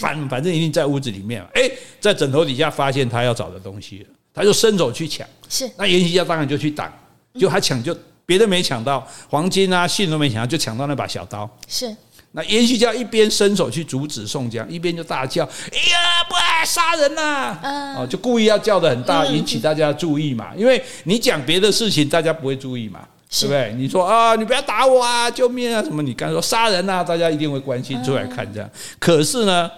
[0.00, 1.70] 反反正一定在屋子里面，哎，
[2.00, 6.92] 在枕头底下发现他要找的东西了，他就伸手去抢，是那严西貂当然就去挡，
[7.38, 7.96] 就他抢就
[8.28, 11.96] 别的没抢到，黄金啊信都没抢到，就抢到那把小刀，是
[12.32, 23.00] 那严西貂一边伸手去阻止宋江，一边就大叫，哎呀，不爱杀人呐，哦，就故意要叫的很大，引起大家注意嘛，因为你讲别的事情，大家不会注意嘛。
[23.30, 23.74] 对不对？
[23.76, 25.82] 你说啊，你不要打我啊，救命啊！
[25.82, 26.02] 什么？
[26.02, 28.70] 你刚才说杀人啊，大家一定会关心出来看这样。
[28.98, 29.70] 可是呢，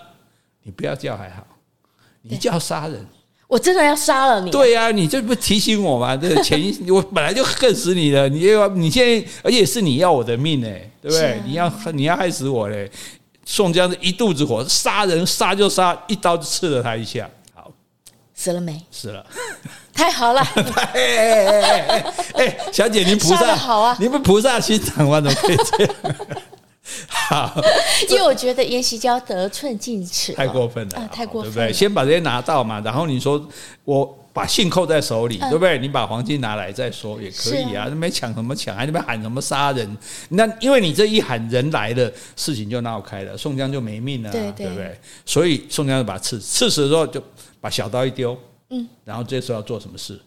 [0.62, 1.44] 你不要叫还好，
[2.22, 3.04] 你叫杀人，
[3.50, 4.50] 我真的要杀了你。
[4.50, 6.16] 对呀，你这不提醒我吗？
[6.16, 11.42] 这前 我本来就恨死你了，你又你现在，而且是你要我的命哎，对不对？
[11.44, 12.88] 你要你要害死我嘞！
[13.44, 17.28] 宋江是一肚子火，杀人杀就杀，一刀就刺了他一下。
[17.52, 17.68] 好，
[18.32, 18.80] 死了没？
[18.92, 19.26] 死了。
[19.92, 20.40] 太好了！
[20.94, 23.96] 哎哎哎哎小姐，您菩萨好啊！
[23.98, 25.20] 您不菩萨心肠吗？
[25.20, 25.94] 怎么可以这样？
[27.08, 27.60] 好，
[28.08, 31.72] 因为我觉得严西貂得寸进尺，太过分了，啊、太过分了，对不对？
[31.72, 33.46] 先把这些拿到嘛，然后你说
[33.84, 35.78] 我把信扣在手里，对不对？
[35.78, 37.86] 你把黄金拿来再说也可以啊。
[37.88, 39.96] 那边抢什么抢，还那边喊什么杀人？
[40.30, 44.98] 那因为你这一喊人来了，事情就闹开了，宋江就没命了，对对不对？
[45.26, 47.22] 所以宋江就把刺刺死的时候，就
[47.60, 48.38] 把小刀一丢。
[48.70, 50.20] 嗯，然后这时候要做什么事？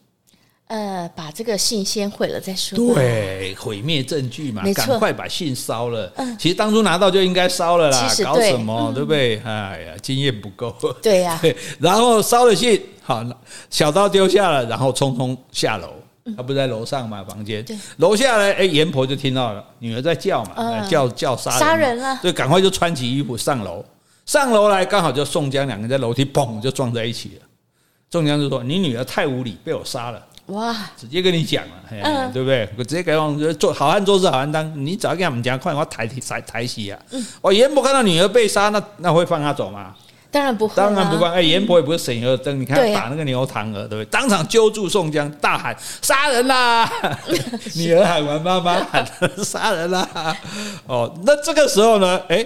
[0.73, 2.95] 呃，把这个信先毁了再说。
[2.95, 6.11] 对，毁灭证据嘛，赶快把信烧了。
[6.15, 9.39] 嗯，其实当初拿到就应该烧了啦，搞什么，对不对？
[9.45, 10.75] 哎呀，经验不够。
[10.99, 11.39] 对呀。
[11.79, 13.23] 然后烧了信，好，
[13.69, 15.93] 小刀丢下了，然后匆匆下楼。
[16.35, 17.63] 他不是在楼上嘛，房间。
[17.97, 22.19] 楼下来，哎，阎婆就听到了，女儿在叫嘛，叫叫杀人，杀人了。
[22.23, 23.85] 就，赶快就穿起衣服上楼。
[24.25, 27.45] 上楼来，刚好就宋江两个人在楼梯，砰，就撞在一起了。
[28.09, 30.75] 宋江就说：“你女儿太无理，被我杀了。”哇！
[30.97, 32.67] 直接跟你讲了，嗯，对不对？
[32.77, 36.99] 我直接给他做好汉做事好汉当，你只要跟他们讲，快我抬抬抬起啊！
[37.41, 39.95] 哦，严婆看到女儿被杀，那那会放他走吗？
[40.29, 41.31] 当然不会，当然不放。
[41.31, 44.05] 哎，严婆也不是省油的灯，你看打那个牛唐儿，对不对？
[44.05, 46.91] 当场揪住宋江，大喊：“杀人啦！”
[47.77, 49.05] 女儿喊完，妈妈喊
[49.45, 50.35] ：“杀人啦！”
[50.87, 52.19] 哦，那这个时候呢？
[52.27, 52.45] 哎，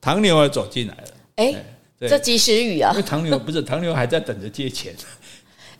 [0.00, 1.02] 唐牛儿走进来了。
[1.36, 1.64] 哎，
[1.98, 2.90] 这及时雨啊！
[2.92, 4.94] 因为唐牛不是唐牛还在等着借钱。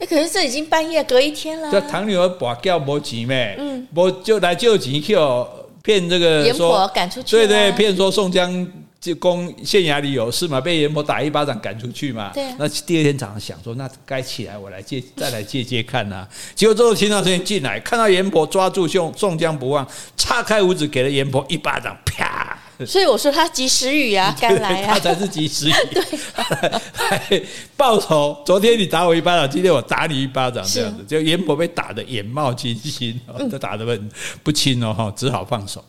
[0.04, 1.70] 哎，可是这已经半夜隔一天了。
[1.72, 3.56] 这唐女儿把叫没钱咩？
[3.58, 5.48] 嗯，不就来救钱去哦，
[5.82, 7.30] 骗这个阎婆赶出去。
[7.30, 8.68] 对对，骗说宋江
[9.00, 12.30] 就攻县衙里有事嘛，被阎婆打一巴掌赶出去嘛。
[12.34, 12.44] 对。
[12.58, 16.28] 那第二天早上想说，那该起来我来借，再来借借看呐。
[16.54, 19.88] 结果之后听到声音进来，看到阎婆抓住宋宋江不放，
[20.18, 22.58] 叉开五指给了阎婆一巴掌，啪。
[22.86, 25.72] 所以我说他及时雨啊， 赶来啊，他才是及时雨。
[27.28, 27.46] 对，
[27.76, 28.36] 报仇。
[28.44, 33.20] 昨天你打我一巴掌，今天我打你一巴掌，这样子，就严婆被打得眼冒金星，
[33.50, 34.10] 都打得很
[34.42, 35.84] 不轻哦，哈，只好放手。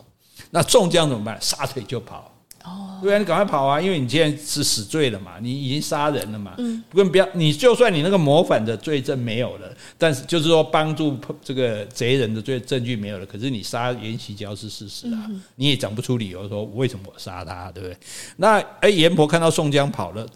[0.50, 1.36] 那众将怎么办？
[1.40, 2.30] 撒腿就跑。
[2.66, 3.80] 哦，对啊，你赶快跑啊！
[3.80, 6.54] 因为你现在是死罪了嘛，你已经杀人了嘛。
[6.58, 17.96] 嗯，不过不要，你就算你那个谋反的罪证没有了，但是就是说帮助这个贼人的罪证据没有了，可是你杀严锡交是事实啊，你也讲不出理由说为什么我杀他，对不对？
[18.36, 20.26] 那哎，阎婆看到宋江跑了，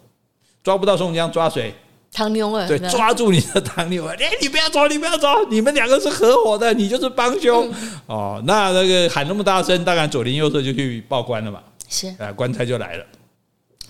[0.63, 1.73] 抓不到宋江，抓谁？
[2.13, 7.69] 唐牛儿，对，抓住你的唐牛儿，哎，你不要走，你不要走，你们两个是合伙的，你就是帮凶
[8.05, 8.41] 哦。
[8.45, 11.61] 那那个喊那么大声，当然左邻右舍就去报官了嘛。
[11.91, 13.05] 是啊，棺材就来了，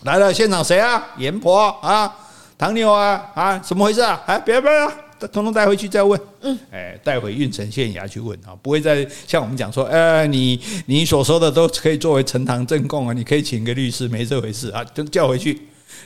[0.06, 1.06] 来了，现场谁啊？
[1.18, 2.12] 阎婆啊，
[2.58, 4.20] 唐牛啊，啊，怎么回事啊？
[4.26, 4.92] 哎，别别啊！
[5.32, 6.20] 通通带回去再问。
[6.42, 15.62] 嗯，哎，带回运城县衙去问啊，不会再像我们讲说，哎，你你所说的都可以作为呈堂证供啊，你可以请个律师，没这回事啊，就叫回去，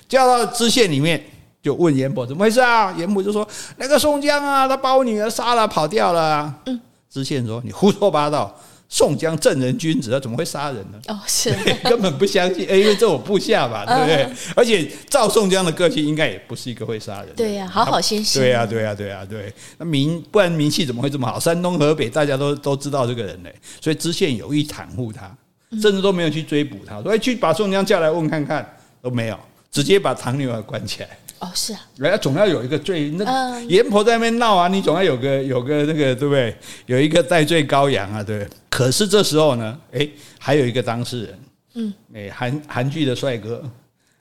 [0.09, 1.23] 叫到知县里面
[1.63, 2.93] 就问阎婆怎么回事啊？
[2.97, 6.53] 阎婆就说那个宋江啊，他把我女儿杀了，跑掉了。
[6.65, 8.53] 嗯，知县说你胡说八道。
[8.87, 10.99] 宋江正人君子，他怎么会杀人呢？
[11.07, 11.51] 哦，是
[11.83, 14.29] 根本不相信，哎，因为这我部下吧，对不对？
[14.55, 17.33] 而且照宋江的个性，应该也不是一个会杀人的。
[17.35, 18.41] 对呀，好好先生。
[18.41, 19.51] 对呀，对呀，对呀，对。
[19.77, 21.39] 那名不然名气怎么会这么好？
[21.39, 23.49] 山东河北大家都都知道这个人呢，
[23.81, 25.35] 所以知县有意袒护他，
[25.81, 29.39] 甚至都没有去追捕他，所以去把宋江叫来问看看，都没有，
[29.71, 31.09] 直接把唐牛儿关起来。
[31.45, 36.55] 哦，是啊，人家总要有一个罪，那阎婆在那边闹啊，你总要有个有个那个对不对？
[36.87, 38.47] 有一个代罪羔羊啊，对。
[38.69, 41.39] 可是这时候呢，哎，还有一个当事人，
[41.75, 43.63] 嗯，哎，韩韩剧的帅哥。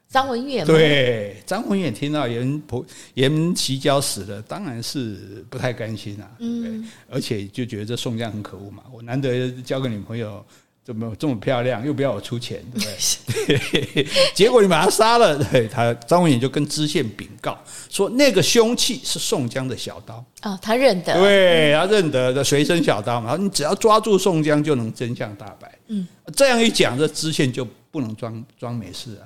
[0.07, 10.45] 张文远，对，张文远听到阎婆阎其娇死了，当然是不太甘心啊，嗯，而且就觉得这宋江很可恶嘛，我难得交个女朋友。
[10.85, 12.85] 怎么这么漂亮，又不要我出钱，对
[13.57, 14.07] 不对？
[14.35, 17.59] 结果你把他杀了，对他张文远就跟知县禀告
[17.89, 25.72] 说，那个凶器是宋江的小刀哦，他认得，对他认得的随身小刀嘛，然后你只要抓住宋江，就能真相大白。
[25.89, 26.07] 嗯，
[26.37, 29.24] 这样一讲，这知县就不能装装没事啊，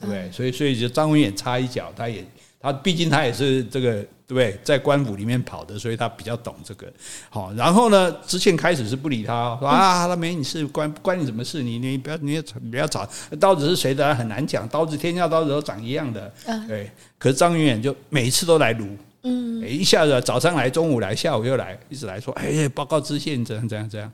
[0.00, 0.30] 对不对？
[0.30, 2.24] 所以，所以就张文远插一脚，他也。
[2.60, 6.86] 他毕竟他也是这个对不对，在官府里面跑的，所以他比较懂这个。
[7.30, 11.62] 好，然后呢，知县开始是不理他，说啊，他没你事，关关你什么事？
[11.62, 13.08] 你你不要你也不要吵，
[13.40, 16.30] 刀子是谁的很难讲，刀子天下刀子都长一样的。
[16.68, 18.86] 对，可是张文远就每一次都来撸，
[19.22, 24.12] 嗯，一下子早上来，中午来，下午又来，一直来说，哎，报告知县怎样怎样怎样。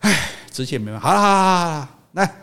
[0.00, 2.34] 哎，知县没办法，好了好了好了，来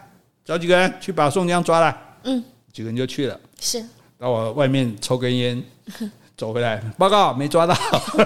[0.46, 1.94] 找几个人去把宋江抓来。
[2.24, 3.38] 嗯，几个人就去了。
[3.60, 3.84] 是。
[4.18, 5.62] 到我外面抽根烟，
[6.38, 7.76] 走回来报告没抓到，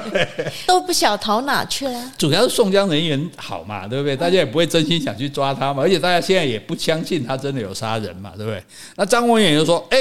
[0.68, 2.12] 都不晓逃哪去了。
[2.18, 4.18] 主要是宋江人缘好嘛，对不对？
[4.18, 8.62] 大家也不会真心想去抓他嘛，而且大家现在也不相信他真的有杀人嘛，对不对？
[8.97, 9.97] 那张文远就说：“哎，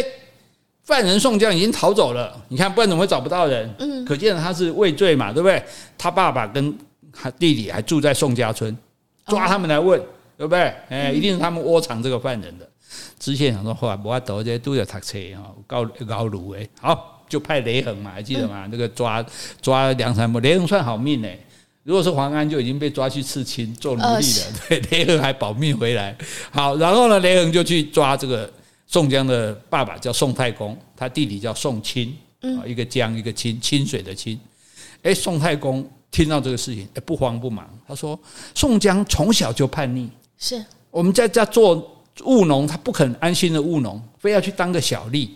[0.83, 3.73] 犯人宋江已经逃走了，你看不然怎么会找不到人？
[3.79, 5.63] 嗯，可见他是畏罪嘛，对不对？
[5.97, 6.77] 他爸爸跟
[7.13, 8.77] 他弟弟还住在宋家村，
[9.27, 9.97] 抓他们来问，
[10.37, 10.75] 对不对？
[10.89, 12.69] 哎，一定是他们窝藏这个犯人的。”
[13.21, 18.69] 知县想说话，我到这都要读册哈，高高卢诶，好就派雷横嘛，还记得吗？
[18.71, 19.25] 那个抓
[19.63, 21.41] 抓梁山伯，雷横算好命诶。
[21.85, 24.47] 如果是黄安，就已经被抓去刺青做奴隶了。
[24.69, 26.15] 对，雷横还保命回来。
[26.51, 28.53] 好，然后呢，雷横就去抓这个
[28.87, 34.39] 宋江的爸爸，叫宋太公，他弟弟叫宋清，啊，一个江一个清，清水的清。
[35.03, 38.19] 诶，宋太公听到这个事情，诶，不慌不忙，他说：
[38.55, 41.97] 宋江从小就叛逆，是我们在家做。
[42.25, 45.27] 务农他不肯安心的务农，非要去当个小吏。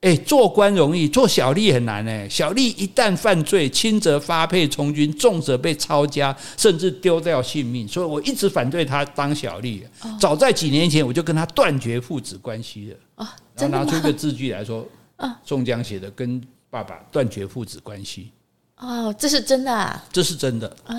[0.00, 2.28] 嗯，哎，做官容易，做小吏很难哎。
[2.28, 7.86] 小吏一旦犯罪，轻则发配从军，重则被抄家，甚至丢掉性命。
[7.86, 9.82] 所以我一直反对他当小吏。
[10.18, 13.24] 早在几年前，我就跟他断绝父子关系了。
[13.24, 14.86] 啊，然后拿出一个字据来说，
[15.16, 16.40] 啊宋江写的跟
[16.70, 18.30] 爸爸断绝父子关系。
[18.76, 20.02] 哦，这是真的啊！
[20.10, 20.96] 这是真的啊。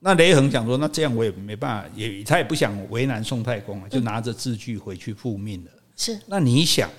[0.00, 5.70] 那雷横讲说，那这样我也没办法，也他也不想为难宋太公啊，就拿着字据回去复命了。
[5.96, 6.20] 是。
[6.26, 6.90] 那你想，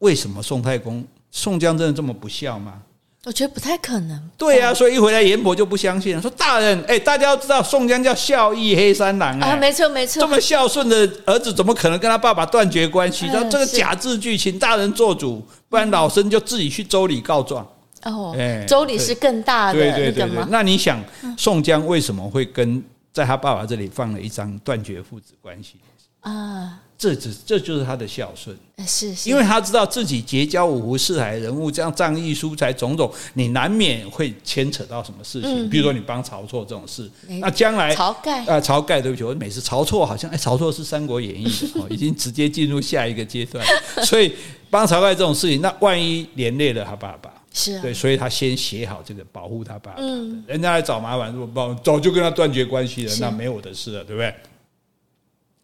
[0.00, 2.82] 为什么宋太公宋江真的这么不孝吗？
[3.26, 4.30] 我觉得不太可能。
[4.38, 10.96] 对呀、啊，所以一回来严婆就不相信了，说大人，哎，大家要知道宋江叫孝义黑三郎啊，没错没错，这么孝顺的
[11.26, 13.26] 儿子，怎么可能跟他爸爸断绝关系？
[13.26, 17.66] 那、嗯、这个假字据，请大人做主，不然老身就自己去州里告状。
[18.04, 18.34] 哦，
[18.66, 19.96] 州里是更大的那个吗？
[19.96, 20.98] 对对对对，那你想，
[21.36, 22.82] 宋江为什么会跟
[23.12, 25.74] 在他爸爸这里放了一张断绝父子关系
[26.20, 26.80] 啊？
[27.00, 28.54] 这只这就是他的孝顺，
[28.86, 35.70] 是，是，因为他知道自己结交五湖四海人物，这样仗义疏财种种，你难免会牵扯到什么事情。
[35.70, 38.44] 比如说你帮晁错这种事，那将来晁盖。
[38.44, 43.64] 啊，晁盖，对不起，我每次晁错好像哎，晁错是《三国演义》的 哦，已经直接进入下一个阶段，
[44.04, 44.34] 所以
[44.68, 54.34] 帮晁盖这种事情，那万一连累了他爸爸，是啊，对，所以他先写好这个保护他爸爸，嗯，人家来找麻烦，如果早就跟他断绝关系了，那没我的事了，对不对？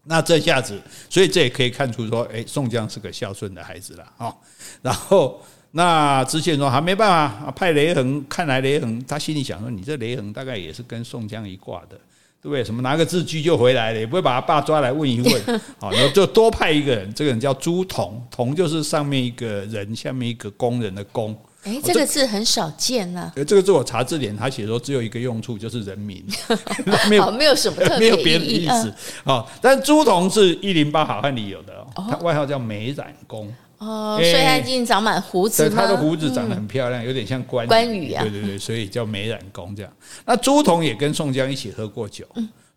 [0.09, 0.80] 那这下子，
[1.11, 4.32] 所以这也可以看出说，哎，宋江是个孝顺的孩子了啊。
[4.80, 5.40] 然后，
[5.72, 8.24] 那知县说还没办法，派雷横。
[8.28, 11.98] 看来雷横他心里想说，你这雷横大概也是跟宋江一挂的，
[12.40, 12.62] 对不对？
[12.62, 15.61] 什么拿个字据就回来了，也不会把他爸抓来问一问。
[15.80, 21.36] 好，然后就多派一个人，这个人叫朱仝，仝就是上面一个人，下面一个工人的工。
[21.67, 23.33] 哎，这个字很少见呐。
[23.35, 26.25] 呃，这个字我查字典，他写说只有一个用处，就是人民，
[27.11, 28.95] 没有没有什么特别别的意思
[29.25, 29.45] 啊。
[29.61, 38.23] 但朱仝是一零八好汉里有的，他外号叫美髯公哦，所以他已经长满胡子，他的胡子长得很漂亮，有点像关关羽啊。
[38.23, 39.93] 对对对，所以叫美髯公这样。
[40.25, 42.25] 那朱仝也跟宋江一起喝过酒，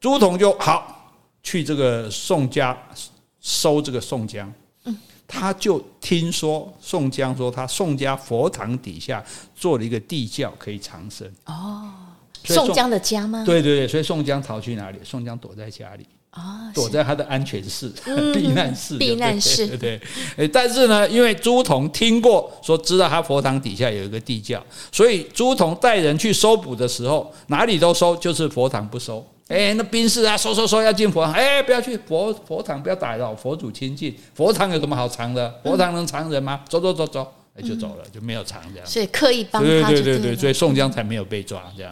[0.01, 1.13] 朱仝就好
[1.43, 2.75] 去这个宋家
[3.39, 4.51] 收这个宋江。
[5.31, 9.23] 他就听说宋江说他宋家佛堂底下
[9.55, 11.31] 做了一个地窖，可以长生。
[11.45, 11.87] 哦，
[12.43, 13.43] 宋江的家吗？
[13.45, 14.97] 对对对，所以宋江逃去哪里？
[15.03, 17.93] 宋江躲在家里，哦，躲在他的安全室、
[18.33, 19.67] 避难室、避难室。
[19.67, 20.01] 对对，
[20.35, 24.59] 对，但是呢，因为朱仝听过说知道他佛堂底下有一个地窖，
[24.91, 29.23] 所以朱仝带人去搜捕的时候，哪里都搜，就是佛堂不搜。
[29.49, 34.15] 哎，那兵士啊，说说说要进佛堂，哎，不要去佛佛堂，不要打扰佛祖亲近。
[34.35, 35.51] 佛堂有什么好藏的？
[35.63, 36.63] 佛堂能藏人吗？
[36.69, 38.87] 走走走走，哎，就走了，就没有藏这样。
[38.87, 41.91] 所以刻意帮他，对对对对，所以宋江才没有被抓这样。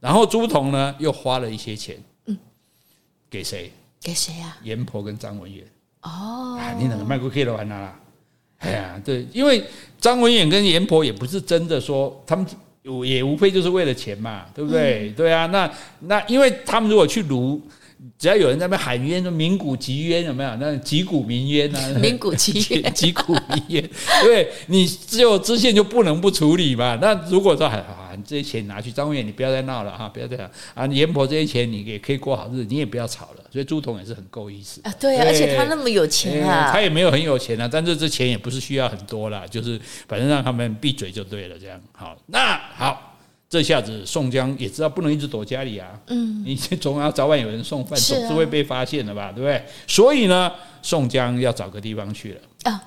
[0.00, 2.36] 然后朱仝呢，又花了一些钱，嗯，
[3.30, 3.70] 给谁？
[4.00, 4.58] 给谁啊？
[4.64, 5.64] 阎婆跟张文远。
[6.02, 8.00] 哦，你两个卖过 K 的完了啦。
[8.58, 9.62] 哎呀，对，因为
[10.00, 12.44] 张文远跟阎婆也不是真的说他们。
[13.04, 15.08] 也无非就是为了钱嘛，对不对？
[15.08, 15.70] 嗯、对啊，那
[16.00, 17.60] 那因为他们如果去卢，
[18.18, 20.56] 只要有人在那边喊冤，说鸣鼓集冤有没有？
[20.56, 23.90] 那击鼓鸣冤啊，鸣鼓集冤， 击鼓鸣冤，
[24.22, 26.98] 对，你只有知县就不能不处理嘛。
[27.00, 27.68] 那如果说
[28.16, 28.24] 还。
[28.24, 30.86] 这些钱拿去，张文远，你不要再闹了哈，不要这样啊！
[30.86, 33.44] 阎婆这些钱你也可以过好日子，你也不要吵了。
[33.52, 42.16] 所以朱仝也是很够意思啊，对啊，而且他那么有钱啊，他也没有很有钱啊，但是这钱也不是需要很多啦，就是反正让他们闭嘴就对了，这样好。
[42.26, 43.16] 那好，
[43.48, 49.64] 这下子宋江也知道不能一直躲家里啊，嗯，你总要早晚有人送饭，总是会被发现的吧，对不对？
[49.86, 50.52] 所以呢，
[50.82, 52.82] 宋江要找个地方去了啊，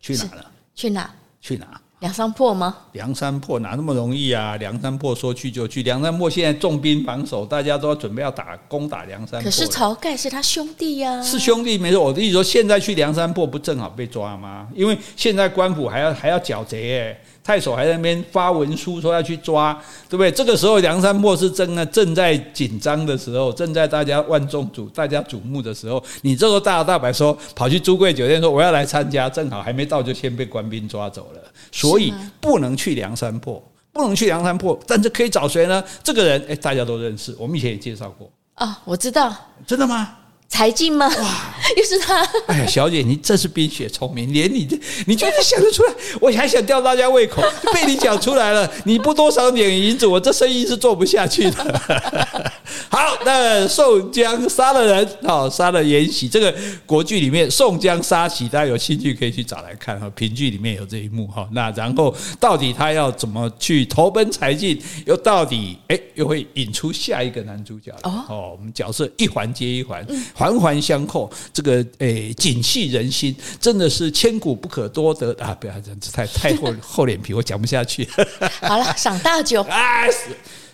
[0.00, 0.50] 去哪了？
[0.74, 1.14] 去哪？
[1.40, 1.80] 去哪？
[2.00, 2.76] 梁山泊吗？
[2.92, 4.56] 梁山泊哪那么容易啊？
[4.56, 9.42] 梁山泊说去就去，梁山泊现在重兵防守，大家都要准备要打攻打梁山泊。
[9.42, 12.00] 可是晁盖是他兄弟呀、啊，是兄弟没错。
[12.00, 14.68] 我的意思说，现在去梁山泊不正好被抓吗？
[14.76, 17.20] 因为现在官府还要还要剿贼哎。
[17.48, 19.72] 太守还在那边发文书说要去抓，
[20.06, 20.30] 对不对？
[20.30, 31.40] 这个时候梁山泊是正啊正在紧张的时候，正在大家万众瞩大家瞩目的时候，你这个大摇大摆说跑去朱贵酒店说我要来参加，正好还没到就先被官兵抓走了，
[31.72, 33.62] 所以不能去梁山泊，
[33.92, 35.82] 不能去梁山泊，但是可以找谁呢？
[36.02, 39.34] 这个人哎，大家都认识，我们以前也介绍过啊，我知道，
[39.66, 40.16] 真的吗？
[40.48, 41.06] 柴进吗？
[41.06, 42.24] 哇，又是他！
[42.46, 44.76] 哎呀，小姐，你真是冰雪聪明，连你这，
[45.06, 47.42] 你居然想得出来，我还想吊大家胃口，
[47.72, 48.68] 被你讲出来了。
[48.84, 51.80] 你不多赏点银子，我这生意是做不下去的。
[52.88, 56.26] 好，那宋江杀了人，好，杀了严喜。
[56.28, 56.52] 这个
[56.86, 60.10] 国剧里面宋江杀喜，大家有兴趣可以去找来看哈。
[60.14, 61.46] 评剧里面有这一幕哈。
[61.52, 64.80] 那然后到底他要怎么去投奔柴进？
[65.04, 68.56] 又到底哎，又会引出下一个男主角哦。
[68.58, 70.04] 我们角色一环接一环。
[70.38, 75.52] 环环相扣，这个诶，景气人心，真的是千古不可多得啊！
[75.60, 78.08] 不要这样子，太太厚 厚脸皮，我讲不下去。
[78.62, 79.62] 好了，赏大酒。
[79.62, 80.08] 哎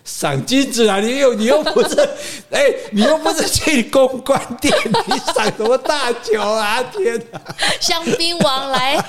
[0.05, 0.99] 赏金子啊！
[0.99, 1.95] 你又你又不是，
[2.51, 4.71] 哎，你又不是去公关店，
[5.07, 6.81] 你赏什么大酒啊？
[6.95, 7.41] 天哪！
[7.81, 9.03] 香槟王来，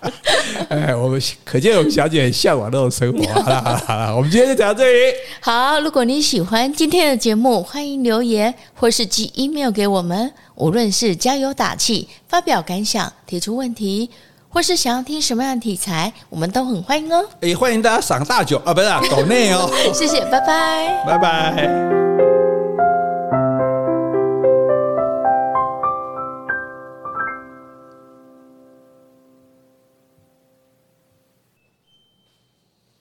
[0.70, 3.24] 哎，我们可见我们小姐很向往那种生活。
[3.42, 5.14] 好了好了好了，我们今天就讲到这里。
[5.40, 10.32] 好，如果你喜欢今天的节目，欢迎留言或是寄 email 给我们。
[10.54, 14.08] 无论是加油打气、发表感想、提出问题，
[14.52, 17.24] 或是想要听什么样的题材，我们都很欢迎哦。
[17.40, 19.70] 也欢迎大家赏大酒啊，不是啊抖内哦。
[19.94, 22.11] 谢谢，拜拜，拜拜。